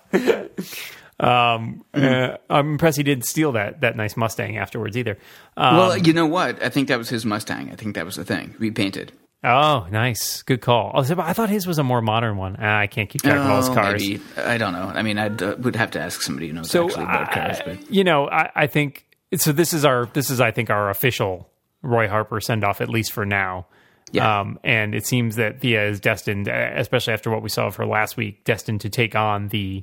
[1.24, 5.18] Um, uh, I'm impressed he didn't steal that that nice Mustang afterwards either.
[5.56, 6.62] Um, well, you know what?
[6.62, 7.70] I think that was his Mustang.
[7.70, 8.54] I think that was the thing.
[8.58, 9.12] Repainted.
[9.42, 10.92] oh, nice, good call.
[10.94, 11.00] I,
[11.30, 12.56] I thought his was a more modern one.
[12.60, 14.02] Ah, I can't keep track of all his Oh, cars.
[14.02, 14.22] maybe.
[14.36, 14.90] I don't know.
[14.94, 17.58] I mean, I uh, would have to ask somebody who knows So actually about cars.
[17.64, 19.06] But you know, I, I think
[19.36, 19.52] so.
[19.52, 21.50] This is our this is I think our official
[21.82, 23.66] Roy Harper send off at least for now.
[24.12, 24.40] Yeah.
[24.40, 27.76] Um, and it seems that Thea is destined, uh, especially after what we saw of
[27.76, 29.82] her last week, destined to take on the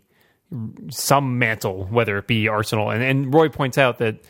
[0.90, 2.90] some mantle, whether it be Arsenal.
[2.90, 4.24] And, and Roy points out that,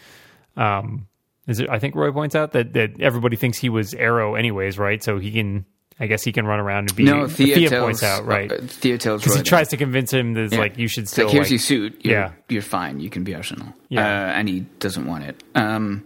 [0.55, 1.07] um,
[1.47, 1.69] is it?
[1.69, 5.03] I think Roy points out that that everybody thinks he was Arrow, anyways, right?
[5.03, 5.65] So he can,
[5.99, 7.03] I guess, he can run around and be.
[7.03, 8.51] no, Thea, tells, points out, right?
[8.51, 10.59] Uh, Thea tells Because Roy he tries to convince him that Yeah.
[10.59, 12.05] like you should It's still like, here's like- your suit.
[12.05, 12.31] You're, Yeah.
[12.49, 12.99] you're fine.
[12.99, 13.73] You can be Arsenal.
[13.89, 14.01] Yeah.
[14.05, 15.43] Uh, and he doesn't want it.
[15.55, 16.03] Um,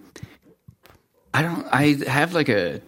[1.33, 1.67] I don't.
[1.69, 2.81] I have like a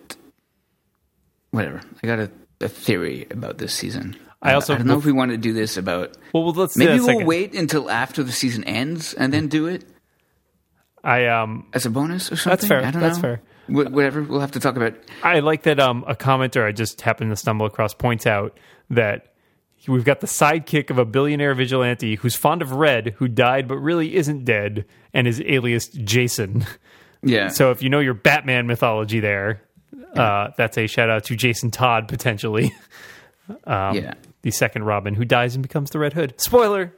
[1.51, 1.81] whatever.
[2.01, 4.15] I got a, a theory about this season.
[4.41, 6.15] I also- I don't know if we want to do this about.
[6.33, 9.83] Well, well, let's Maybe we'll wait until after the season ends and then do it
[11.03, 12.49] I um as a bonus or something.
[12.51, 12.83] That's fair.
[12.85, 13.21] I don't That's know.
[13.21, 13.41] fair.
[13.67, 14.21] Wh- whatever.
[14.23, 14.93] We'll have to talk about.
[15.23, 18.57] I like that um, a commenter I just happened to stumble across points out
[18.89, 19.33] that
[19.87, 23.77] we've got the sidekick of a billionaire vigilante who's fond of red, who died but
[23.77, 26.65] really isn't dead, and is alias Jason.
[27.23, 27.47] Yeah.
[27.49, 29.61] So if you know your Batman mythology there,
[30.15, 32.71] uh, that's a shout out to Jason Todd potentially,
[33.67, 34.13] yeah.
[34.41, 36.33] the second Robin who dies and becomes the Red Hood.
[36.37, 36.93] Spoiler.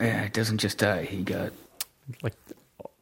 [0.00, 0.22] Yeah.
[0.22, 1.04] It doesn't just die.
[1.04, 1.52] He got.
[2.22, 2.34] Like,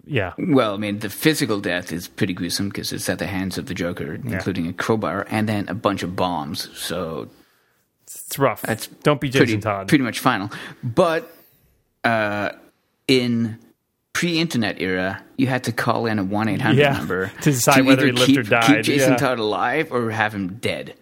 [0.04, 3.56] yeah, Well, I mean, the physical death is pretty gruesome because it's at the hands
[3.56, 6.68] of the Joker, including a crowbar and then a bunch of bombs.
[6.76, 7.28] So
[8.02, 8.62] it's rough.
[8.62, 9.88] That's Don't be Jason pretty, Todd.
[9.88, 10.50] pretty much final.
[10.82, 11.32] But
[12.02, 12.50] uh,
[13.06, 13.58] in
[14.12, 17.84] pre-internet era, you had to call in a one eight hundred Yeah, number to decide
[17.86, 19.16] whether either he lived keep, or died, Keep Jason yeah.
[19.18, 20.94] Todd alive or have him dead.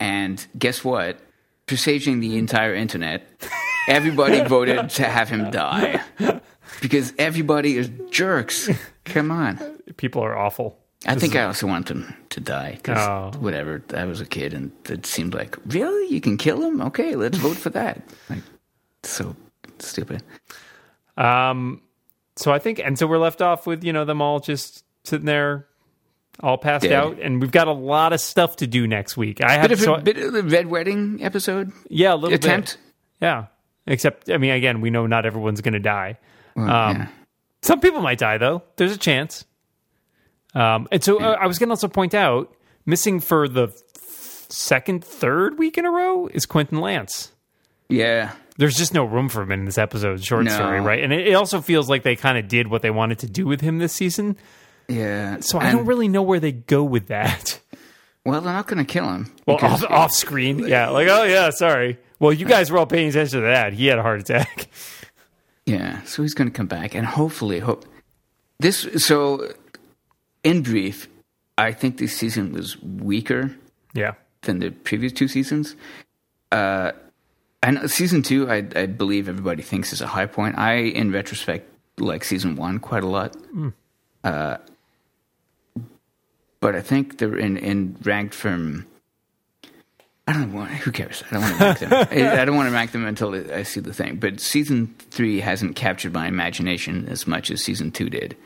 [0.00, 1.18] And guess what?
[1.66, 3.26] Presaging the entire internet,
[3.88, 6.00] everybody voted to have him die
[6.80, 8.68] because everybody is jerks.
[9.04, 9.58] Come on.
[9.96, 10.78] People are awful.
[11.06, 13.38] I think I also want him to die because Oh.
[13.38, 13.82] whatever.
[13.94, 16.80] I was a kid, and it seemed like really you can kill him.
[16.82, 18.02] Okay, let's vote for that.
[18.30, 18.42] Like
[19.02, 19.36] so
[19.78, 20.22] stupid.
[21.16, 21.82] Um,
[22.36, 25.26] so I think, and so we're left off with you know them all just sitting
[25.26, 25.66] there,
[26.40, 26.92] all passed Dead.
[26.92, 29.42] out, and we've got a lot of stuff to do next week.
[29.42, 32.34] I have Bit of so, a bit of the red wedding episode yeah, a little
[32.34, 32.78] attempt.
[33.20, 33.46] bit, yeah.
[33.86, 36.18] Except, I mean, again, we know not everyone's going to die.
[36.56, 37.08] Well, Um, yeah.
[37.62, 38.62] Some people might die though.
[38.76, 39.44] There's a chance.
[40.54, 43.68] Um, and so uh, I was going to also point out, missing for the
[44.48, 47.32] second, third week in a row is Quentin Lance.
[47.88, 50.50] yeah, there's just no room for him in this episode short No.
[50.52, 51.02] story, right?
[51.04, 53.44] And it, it also feels like they kind of did what they wanted to do
[53.46, 54.36] with him this season.
[54.88, 55.38] Yeah.
[55.40, 57.60] So I And- don't really know where they go with that.
[58.24, 59.32] Well, they're not going to kill him.
[59.46, 60.88] Well, off, off screen, yeah.
[60.88, 61.98] Like, oh yeah, sorry.
[62.18, 63.72] Well, you guys were all paying attention to that.
[63.72, 64.68] He had a heart attack.
[65.68, 67.84] Yeah, so he's going to come back, and hopefully, hope
[68.60, 68.86] this.
[69.04, 69.52] So,
[70.44, 71.08] in brief,
[71.58, 73.50] I think this season was weaker
[73.92, 74.12] Yeah,
[74.42, 75.74] than the previous two seasons.
[76.52, 76.92] Uh,
[77.64, 80.56] and season two, I, I believe everybody thinks is a high point.
[80.56, 81.68] I, in retrospect,
[81.98, 83.36] like season one quite a lot.
[84.22, 84.58] Uh,
[86.60, 88.86] but I think they're in, in ranked from.
[90.28, 90.70] I don't want.
[90.72, 91.22] Who cares?
[91.30, 91.92] I don't want to rank them.
[92.36, 94.16] I I don't want to rank them until I see the thing.
[94.16, 98.36] But season three hasn't captured my imagination as much as season two did,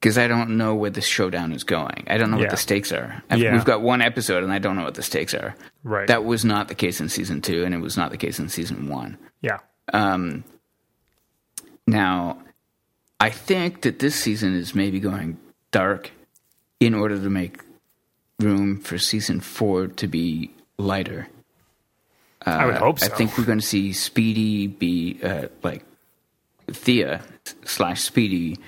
[0.00, 2.04] because I don't know where the showdown is going.
[2.08, 2.42] I don't know Yeah.
[2.44, 3.20] what the stakes are.
[3.34, 3.52] Yeah.
[3.52, 5.56] We've got one episode, and I don't know what the stakes are.
[5.82, 6.06] Right.
[6.06, 8.48] That was not the case in season two, and it was not the case in
[8.48, 9.18] season one.
[9.40, 9.58] yeah.
[9.92, 10.44] Um,
[11.86, 12.38] now,
[13.18, 15.38] I think that this season is maybe going
[15.70, 16.10] dark
[16.80, 17.62] in order to make
[18.38, 21.28] room for season four to be lighter.
[22.42, 23.06] I would hope so.
[23.06, 25.84] I think we're going to see Speedy be uh, like
[26.68, 27.22] Thea
[27.64, 28.58] slash Speedy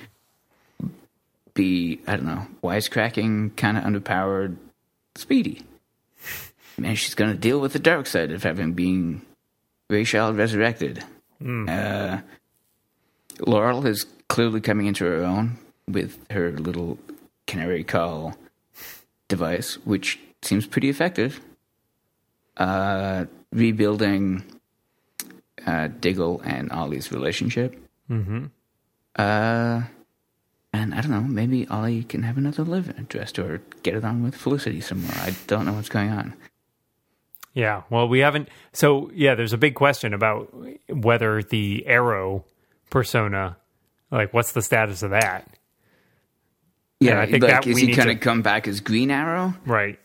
[1.54, 4.56] be I don't know wisecracking, kind of underpowered
[5.14, 5.62] Speedy.
[6.76, 9.22] Man, she's going to deal with the dark side of having been
[9.88, 11.04] Rachel resurrected.
[11.42, 12.20] Uh,
[13.46, 15.58] Laurel is clearly coming into her own
[15.88, 16.98] with her little
[17.50, 18.36] canary call
[19.26, 21.40] device, which seems pretty effective.
[22.56, 24.44] Uh, rebuilding
[25.66, 27.76] uh, Diggle and Ollie's relationship.
[28.08, 28.46] Mm-hmm.
[29.16, 29.82] Uh,
[30.72, 34.22] and I don't know, maybe Ollie can have another love interest or get it on
[34.22, 35.16] with Felicity somewhere.
[35.16, 36.34] I don't know what's going on.
[37.52, 37.82] Yeah.
[37.90, 38.48] Well, we haven't.
[38.72, 40.54] So, yeah, there's a big question about
[40.88, 42.44] whether the Arrow
[42.90, 43.56] persona,
[44.12, 45.52] like, what's the status of that?
[47.00, 49.10] Yeah, I think like, that is we he going to- to come back as Green
[49.10, 49.54] Arrow?
[49.66, 49.98] Right.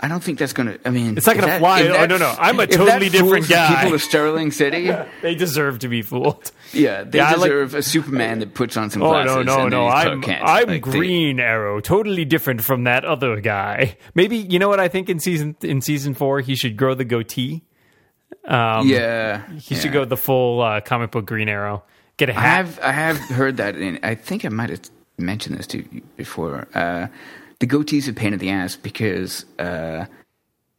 [0.00, 0.78] I don't think that's going to.
[0.86, 1.80] I mean, It's not gonna fly.
[1.80, 2.34] if Oh, that- no, no.
[2.38, 3.76] I'm a totally different guy.
[3.76, 4.90] People of Starling City,
[5.22, 6.50] They deserve to be fooled.
[6.72, 9.46] yeah, they Yeah, I like- deserve a Superman that puts on some Oh glasses.
[9.46, 9.84] no no and no!
[9.86, 13.96] he's I'm I'm Like, they- Green Arrow, totally different from that other guy.
[14.14, 17.04] Maybe you know what I think in season in season four he should grow the
[17.04, 17.62] goatee.
[18.46, 18.92] yeah, He
[19.74, 19.80] yeah.
[19.80, 21.84] should go the full uh, comic book Green Arrow.
[22.16, 22.66] Get a I hat.
[22.66, 24.80] have I have heard that, and I think I might have
[25.18, 26.66] mentioned this to you before.
[26.74, 27.06] Uh,
[27.60, 30.06] the goatee's a pain in the ass because uh,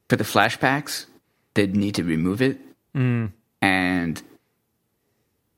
[0.10, 1.06] for the flashbacks,
[1.54, 2.60] they'd need to remove it,
[2.96, 3.32] Mm.
[3.62, 4.22] and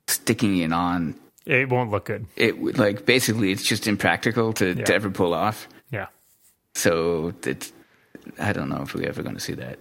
[0.08, 1.16] sticking it on
[1.46, 2.26] It won't look good.
[2.36, 4.86] it would like basically it's just impractical to, Yeah.
[4.86, 5.68] to ever pull off.
[5.92, 6.08] Yeah.
[6.76, 7.72] So it's
[8.40, 9.80] I don't know if we're ever going to see that.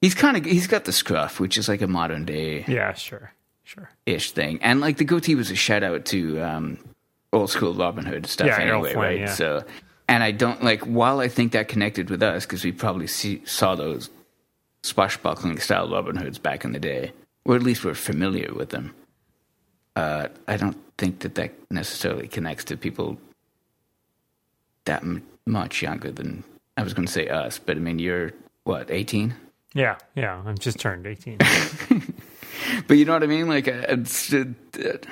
[0.00, 2.92] He's kind of he's got the scruff, which is like a modern day Yeah.
[2.94, 3.32] Sure.
[3.64, 3.90] Sure.
[4.06, 4.58] ish thing.
[4.62, 6.78] And like the goatee was a shout out to um,
[7.32, 9.18] old school Robin Hood stuff Yeah, anyway, Flynn, right?
[9.20, 9.34] yeah.
[9.34, 9.64] So,
[10.08, 13.42] and I don't like while I think that connected with us because we probably see,
[13.44, 14.10] saw those
[14.82, 17.12] swashbuckling style Robin Hoods back in the day,
[17.44, 18.94] or at least we're familiar with them.
[19.96, 23.18] Uh, I don't think that that necessarily connects to people
[24.84, 26.44] that m- much younger than
[26.76, 28.32] I was going to say us, but I mean you're
[28.64, 29.34] what eighteen.
[29.74, 29.96] Yeah.
[30.14, 30.40] Yeah.
[30.46, 31.38] I'm just turned 18.
[32.86, 33.48] But you know what I mean?
[33.48, 34.44] Like, uh, it's, uh,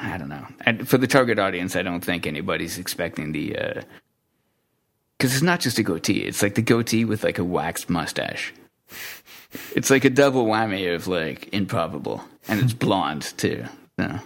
[0.00, 0.46] I don't know.
[0.84, 3.84] For the target audience, I don't think anybody's expecting the.
[5.18, 8.52] Because it's not just a goatee; it's like the goatee with like a waxed mustache.
[9.74, 13.64] It's like a double whammy of like improbable, and it's blonde too.
[13.96, 14.20] No.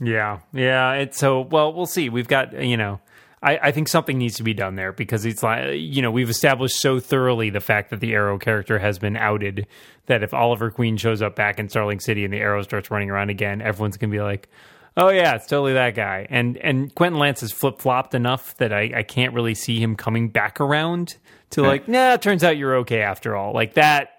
[0.00, 0.92] Yeah, yeah.
[0.94, 1.72] It's so well.
[1.72, 2.08] We'll see.
[2.08, 3.00] We've got you know.
[3.44, 6.30] I, I think something needs to be done there because it's like you know we've
[6.30, 9.66] established so thoroughly the fact that the Arrow character has been outed
[10.06, 13.10] that if Oliver Queen shows up back in Starling City and the Arrow starts running
[13.10, 14.48] around again, everyone's gonna be like,
[14.96, 18.72] "Oh yeah, it's totally that guy." And and Quentin Lance has flip flopped enough that
[18.72, 21.16] I, I can't really see him coming back around
[21.50, 22.14] to like, nah.
[22.14, 23.52] It turns out you're okay after all.
[23.52, 24.10] Like that.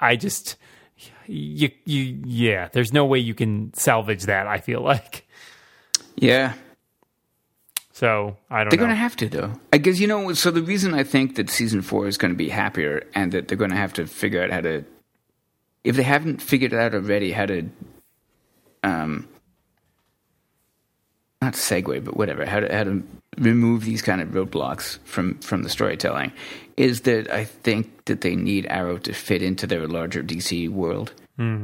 [0.00, 0.56] I just
[1.26, 2.68] you you yeah.
[2.72, 4.46] There's no way you can salvage that.
[4.46, 5.26] I feel like.
[6.16, 6.52] Yeah,
[8.04, 8.84] So I don't they're know.
[8.84, 9.52] going to have to though.
[9.72, 10.30] I guess you know.
[10.34, 13.48] So the reason I think that season four is going to be happier, and that
[13.48, 14.84] they're going to have to figure out how to,
[15.84, 17.62] if they haven't figured out already how to,
[18.82, 19.26] um,
[21.40, 23.02] not segue, but whatever, how to how to
[23.38, 26.30] remove these kind of roadblocks from from the storytelling,
[26.76, 31.14] is that I think that they need Arrow to fit into their larger DC world,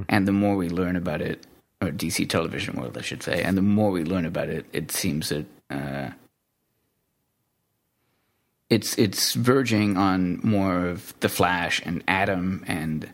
[0.08, 1.46] and the more we learn about it,
[1.82, 4.90] or DC television world, I should say, and the more we learn about it, it
[4.90, 5.44] seems that.
[5.68, 6.12] Uh,
[8.70, 13.10] it's it's verging on more of the Flash and Atom and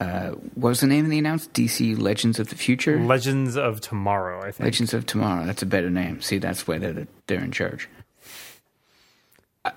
[0.00, 2.98] uh, what was the name of the announced DC Legends of the Future?
[2.98, 4.64] Legends of Tomorrow, I think.
[4.64, 5.46] Legends of Tomorrow.
[5.46, 6.20] That's a better name.
[6.20, 7.88] See, that's where they're they're in charge.
[9.64, 9.70] Uh,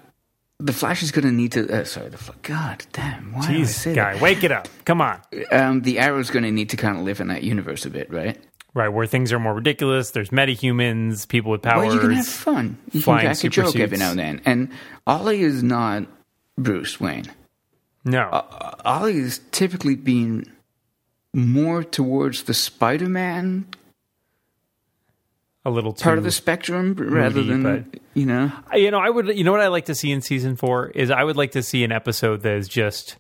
[0.60, 1.72] the Flash is going to need to.
[1.72, 3.32] Uh, sorry, the God damn.
[3.32, 4.68] Why Jeez, guy, wake it up.
[4.86, 5.22] Come on.
[5.32, 5.54] that?
[5.68, 8.12] Um, the Arrow's going to need to kind of live in that universe a bit,
[8.12, 8.38] right?
[8.78, 10.12] Right, where things are more ridiculous.
[10.12, 11.88] There's metahumans, people with powers.
[11.88, 12.78] Well, you can have fun.
[12.86, 14.42] You can flying crack a super joke every now and then.
[14.46, 14.70] And
[15.08, 16.06] Ollie is not
[16.60, 17.26] Bruce Wayne.
[18.06, 18.20] no.
[18.30, 20.46] Uh, Ollie is typically being
[21.34, 23.66] more towards the Spider-Man
[25.66, 28.52] a little part of the spectrum rather moody, than but- you know.
[28.74, 29.36] You know, I would.
[29.36, 31.64] You know what I like to see in season four is I would like to
[31.64, 33.18] see an episode that is just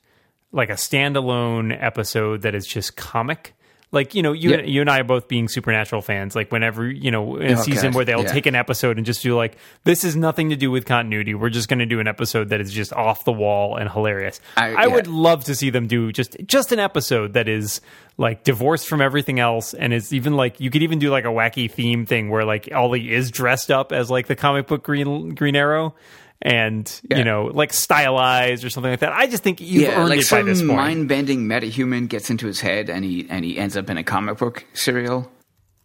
[0.51, 3.55] like a standalone episode that is just comic.
[3.93, 4.61] Like you know, you Yeah.
[4.63, 6.35] you and I are both being supernatural fans.
[6.35, 8.31] Like whenever you know in a Oh, season where they'll yeah.
[8.31, 11.33] take an episode and just do like this is nothing to do with continuity.
[11.33, 14.41] We're just going to do an episode that is just off the wall and hilarious.
[14.57, 14.93] I- I, yeah.
[14.95, 17.79] would love to see them do just just an episode that is
[18.17, 21.27] like divorced from everything else and it's even like you could even do like a
[21.29, 25.29] wacky theme thing where like Ollie is dressed up as like the comic book Green
[25.35, 25.93] Green Arrow
[26.41, 27.17] and Yeah.
[27.19, 29.13] you know like stylized or something like that.
[29.13, 30.77] I just think you've Yeah, earned like it by this some point.
[30.79, 34.37] mind-bending metahuman gets into his head, and he and he ends up in a comic
[34.37, 35.31] book serial,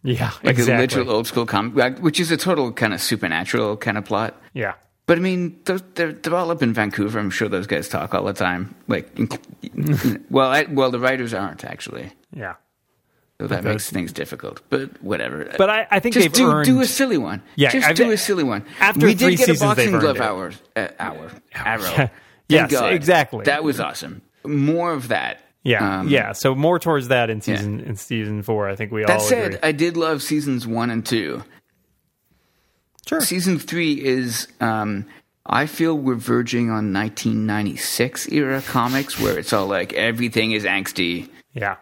[0.03, 0.75] yeah, like exactly.
[0.75, 4.39] a literal old school comic, which is a total kind of supernatural kind of plot.
[4.53, 4.73] yeah.
[5.05, 7.19] But I mean, they're, they're, they're all up in Vancouver.
[7.19, 8.73] I'm sure those guys talk all the time.
[8.87, 9.09] Like,
[10.29, 12.53] well, I, well, the writers aren't actually, Yeah.
[13.43, 14.61] So that makes things difficult.
[14.69, 15.51] But whatever.
[15.57, 17.41] But I, I think just they've do earned do a silly one.
[17.55, 18.63] Yeah, just I've- do a silly one.
[18.79, 22.09] after we did get a boxing glove hour, uh, hour, arrow.
[22.49, 22.63] Yeah.
[22.63, 22.93] Yes, God.
[22.93, 23.45] exactly.
[23.45, 24.21] That was awesome.
[24.45, 25.41] More of that.
[25.63, 26.33] yeah, Um, yeah.
[26.33, 28.67] So more towards that in season in season four.
[28.69, 29.59] I think we That all said, agree.
[29.63, 31.43] I did love seasons one and two.
[33.07, 33.21] Sure.
[33.21, 35.05] Season three is, um,
[35.45, 41.29] I feel we're verging on 1996 era comics where it's all like everything is angsty.
[41.53, 41.75] Yeah,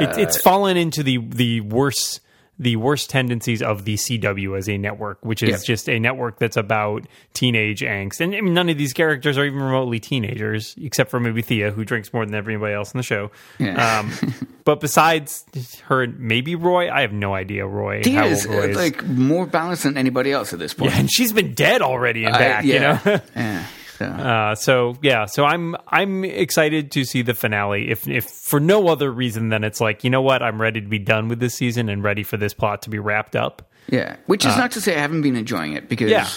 [0.00, 2.20] it's Uh, it's fallen into the the worst
[2.62, 5.56] the worst tendencies of the CW as a network, which is Yeah.
[5.74, 8.20] just a network that's about teenage angst.
[8.20, 11.70] And I mean, none of these characters are even remotely teenagers, except for maybe Thea,
[11.70, 13.30] who drinks more than everybody else in the show.
[13.58, 14.00] Yeah.
[14.00, 14.12] Um,
[14.66, 15.42] but besides
[15.86, 17.66] her, maybe Roy, I have no idea.
[17.66, 18.76] Roy, He how is Roy uh, is.
[18.76, 20.90] like more balanced than anybody else at this point.
[20.92, 22.64] yeah, and she's been dead already and back.
[22.66, 22.98] You know.
[23.34, 23.64] yeah.
[24.00, 27.90] So, Uh, so yeah, so I'm I'm excited to see the finale.
[27.90, 30.88] If if for no other reason than it's like you know what, I'm ready to
[30.88, 33.70] be done with this season and ready for this plot to be wrapped up.
[33.88, 34.16] yeah.
[34.26, 36.28] Which is not to say I haven't been enjoying it because, Uh, Yeah.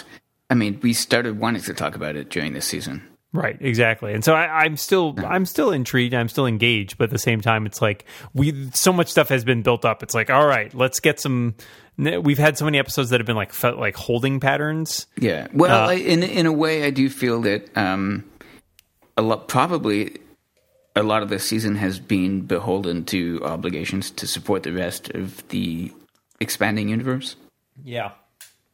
[0.49, 3.01] I mean, we started wanting to talk about it during this season.
[3.33, 4.13] Right, exactly.
[4.13, 6.13] And so I, I'm still I'm still intrigued.
[6.13, 9.43] I'm still engaged, but at the same time, it's like we so much stuff has
[9.43, 10.03] been built up.
[10.03, 11.55] It's like all right, let's get some.
[11.97, 15.07] We've had so many episodes that have been like felt like holding patterns.
[15.17, 15.47] Yeah.
[15.51, 18.23] Well, Uh, I, in in a way, I do feel that um,
[19.17, 20.17] a lot probably
[20.95, 25.47] a lot of the season has been beholden to obligations to support the rest of
[25.49, 25.91] the
[26.39, 27.35] expanding universe.
[27.83, 28.11] Yeah,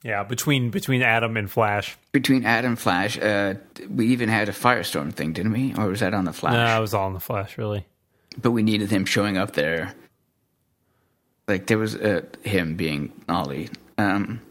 [0.04, 0.24] yeah.
[0.24, 3.56] Between between Atom and Flash, Between Atom and Flash, uh,
[3.90, 5.74] we even had a Firestorm thing, didn't we?
[5.76, 6.54] Or was that on the Flash?
[6.54, 7.86] no, it was all in the Flash, really.
[8.42, 9.94] But we needed him showing up there.
[11.48, 13.70] Like there was uh, him being Ollie.
[13.98, 14.42] Um,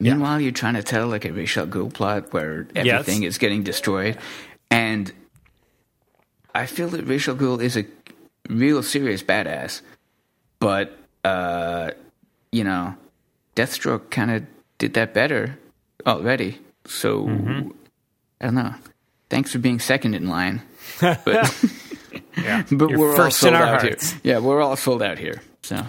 [0.00, 2.86] Meanwhile, you're trying to tell like a Ra's al Ghul plot where Yes.
[2.86, 4.18] everything is getting destroyed,
[4.70, 5.12] and
[6.54, 7.84] I feel that Ra's al Ghul is a
[8.48, 9.80] real serious badass,
[10.58, 11.92] but uh,
[12.52, 12.94] you know,
[13.56, 14.44] Deathstroke kind of
[14.78, 15.58] did that better
[16.06, 16.58] already.
[16.86, 17.70] So Mm-hmm.
[18.40, 18.74] I don't know.
[19.30, 20.62] Thanks for being second in line,
[21.00, 21.24] but
[22.36, 24.10] Yeah, but You're we're first all in sold our out hearts.
[24.12, 24.20] here.
[24.24, 25.40] Yeah, we're all sold out here.
[25.62, 25.86] So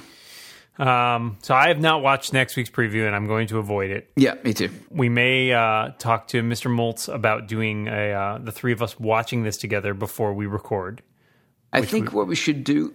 [0.77, 4.09] Um, so I have not watched next week's preview, and I'm going to avoid it.
[4.15, 4.69] yeah, me too.
[4.89, 6.71] We may uh, talk to Mr.
[6.71, 11.01] Moltz about doing a uh, the three of us watching this together before we record.
[11.71, 12.93] I think what we should do.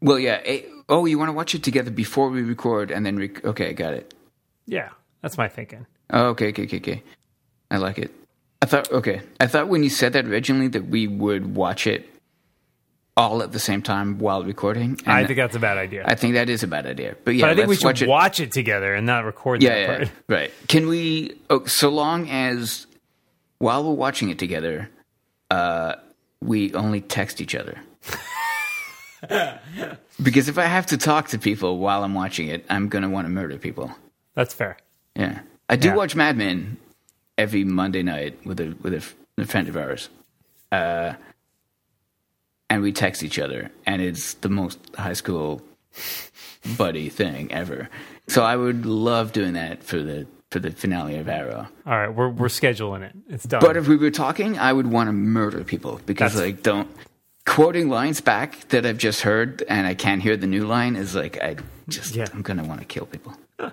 [0.00, 0.40] Well, yeah.
[0.44, 3.72] eh, oh, you want to watch it together before we record, and then rec- okay,
[3.72, 4.14] got it.
[4.66, 4.90] Yeah,
[5.22, 5.86] that's my thinking.
[6.10, 7.02] Oh, okay, okay, okay, okay.
[7.70, 8.10] I like it.
[8.62, 9.20] I thought okay.
[9.40, 12.08] I thought when you said that originally that we would watch it
[13.16, 14.98] all at the same time while recording.
[15.04, 16.04] and I think that's a bad idea.
[16.06, 17.16] I think that is a bad idea.
[17.24, 18.08] But yeah, but I think we should watch it.
[18.08, 20.10] watch it together and not record yeah, that yeah, part.
[20.28, 20.52] right.
[20.68, 21.36] Can we?
[21.50, 22.86] Oh, so long as
[23.58, 24.88] while we're watching it together,
[25.50, 25.96] uh,
[26.40, 27.78] we only text each other.
[30.22, 33.26] because if I have to talk to people while I'm watching it, I'm gonna want
[33.26, 33.92] to murder people.
[34.34, 34.76] That's fair.
[35.16, 35.94] Yeah, I do Yeah.
[35.96, 36.76] watch Mad Men
[37.36, 39.04] every Monday night with a with a,
[39.42, 40.08] a friend of ours,
[40.72, 41.14] uh,
[42.70, 45.62] and we text each other, and it's the most high school
[46.76, 47.88] buddy thing ever.
[48.28, 51.66] So I would love doing that for the for the finale of Arrow.
[51.86, 53.12] All right, we're we're scheduling it.
[53.28, 53.60] It's done.
[53.60, 56.88] But if we were talking, I would want to murder people because That's- like don't
[57.48, 61.14] quoting lines back that I've just heard and I can't hear the new line is
[61.14, 61.56] like I
[61.88, 62.26] just Yeah.
[62.32, 63.34] I'm gonna want to kill people.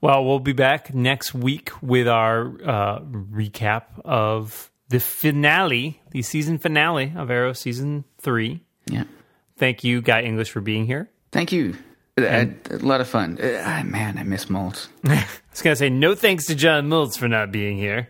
[0.00, 6.58] Well, we'll be back next week with our uh, recap of the finale, the season
[6.58, 8.60] finale of Arrow season three.
[8.86, 9.04] Yeah.
[9.56, 11.10] Thank you, Guy English, for being here.
[11.32, 11.76] Thank you.
[12.18, 13.38] I had a lot of fun.
[13.40, 14.88] Uh, man, I miss Moltz.
[15.04, 18.08] I was going to say no thanks to John Moltz for not being here.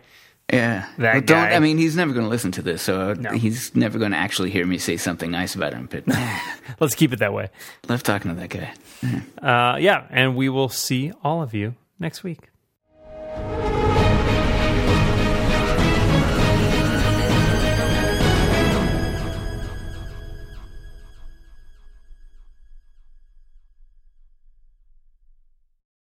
[0.53, 0.87] Yeah.
[0.99, 1.27] That Well, don't.
[1.27, 1.55] guy.
[1.55, 3.33] I mean, he's never going to listen to this, so No.
[3.33, 5.89] he's never going to actually hear me say something nice about him.
[5.91, 6.05] But
[6.81, 7.49] Let's keep it that way.
[7.89, 8.73] love talking to that guy.
[9.43, 12.51] Uh, yeah, and we will see all of you next week.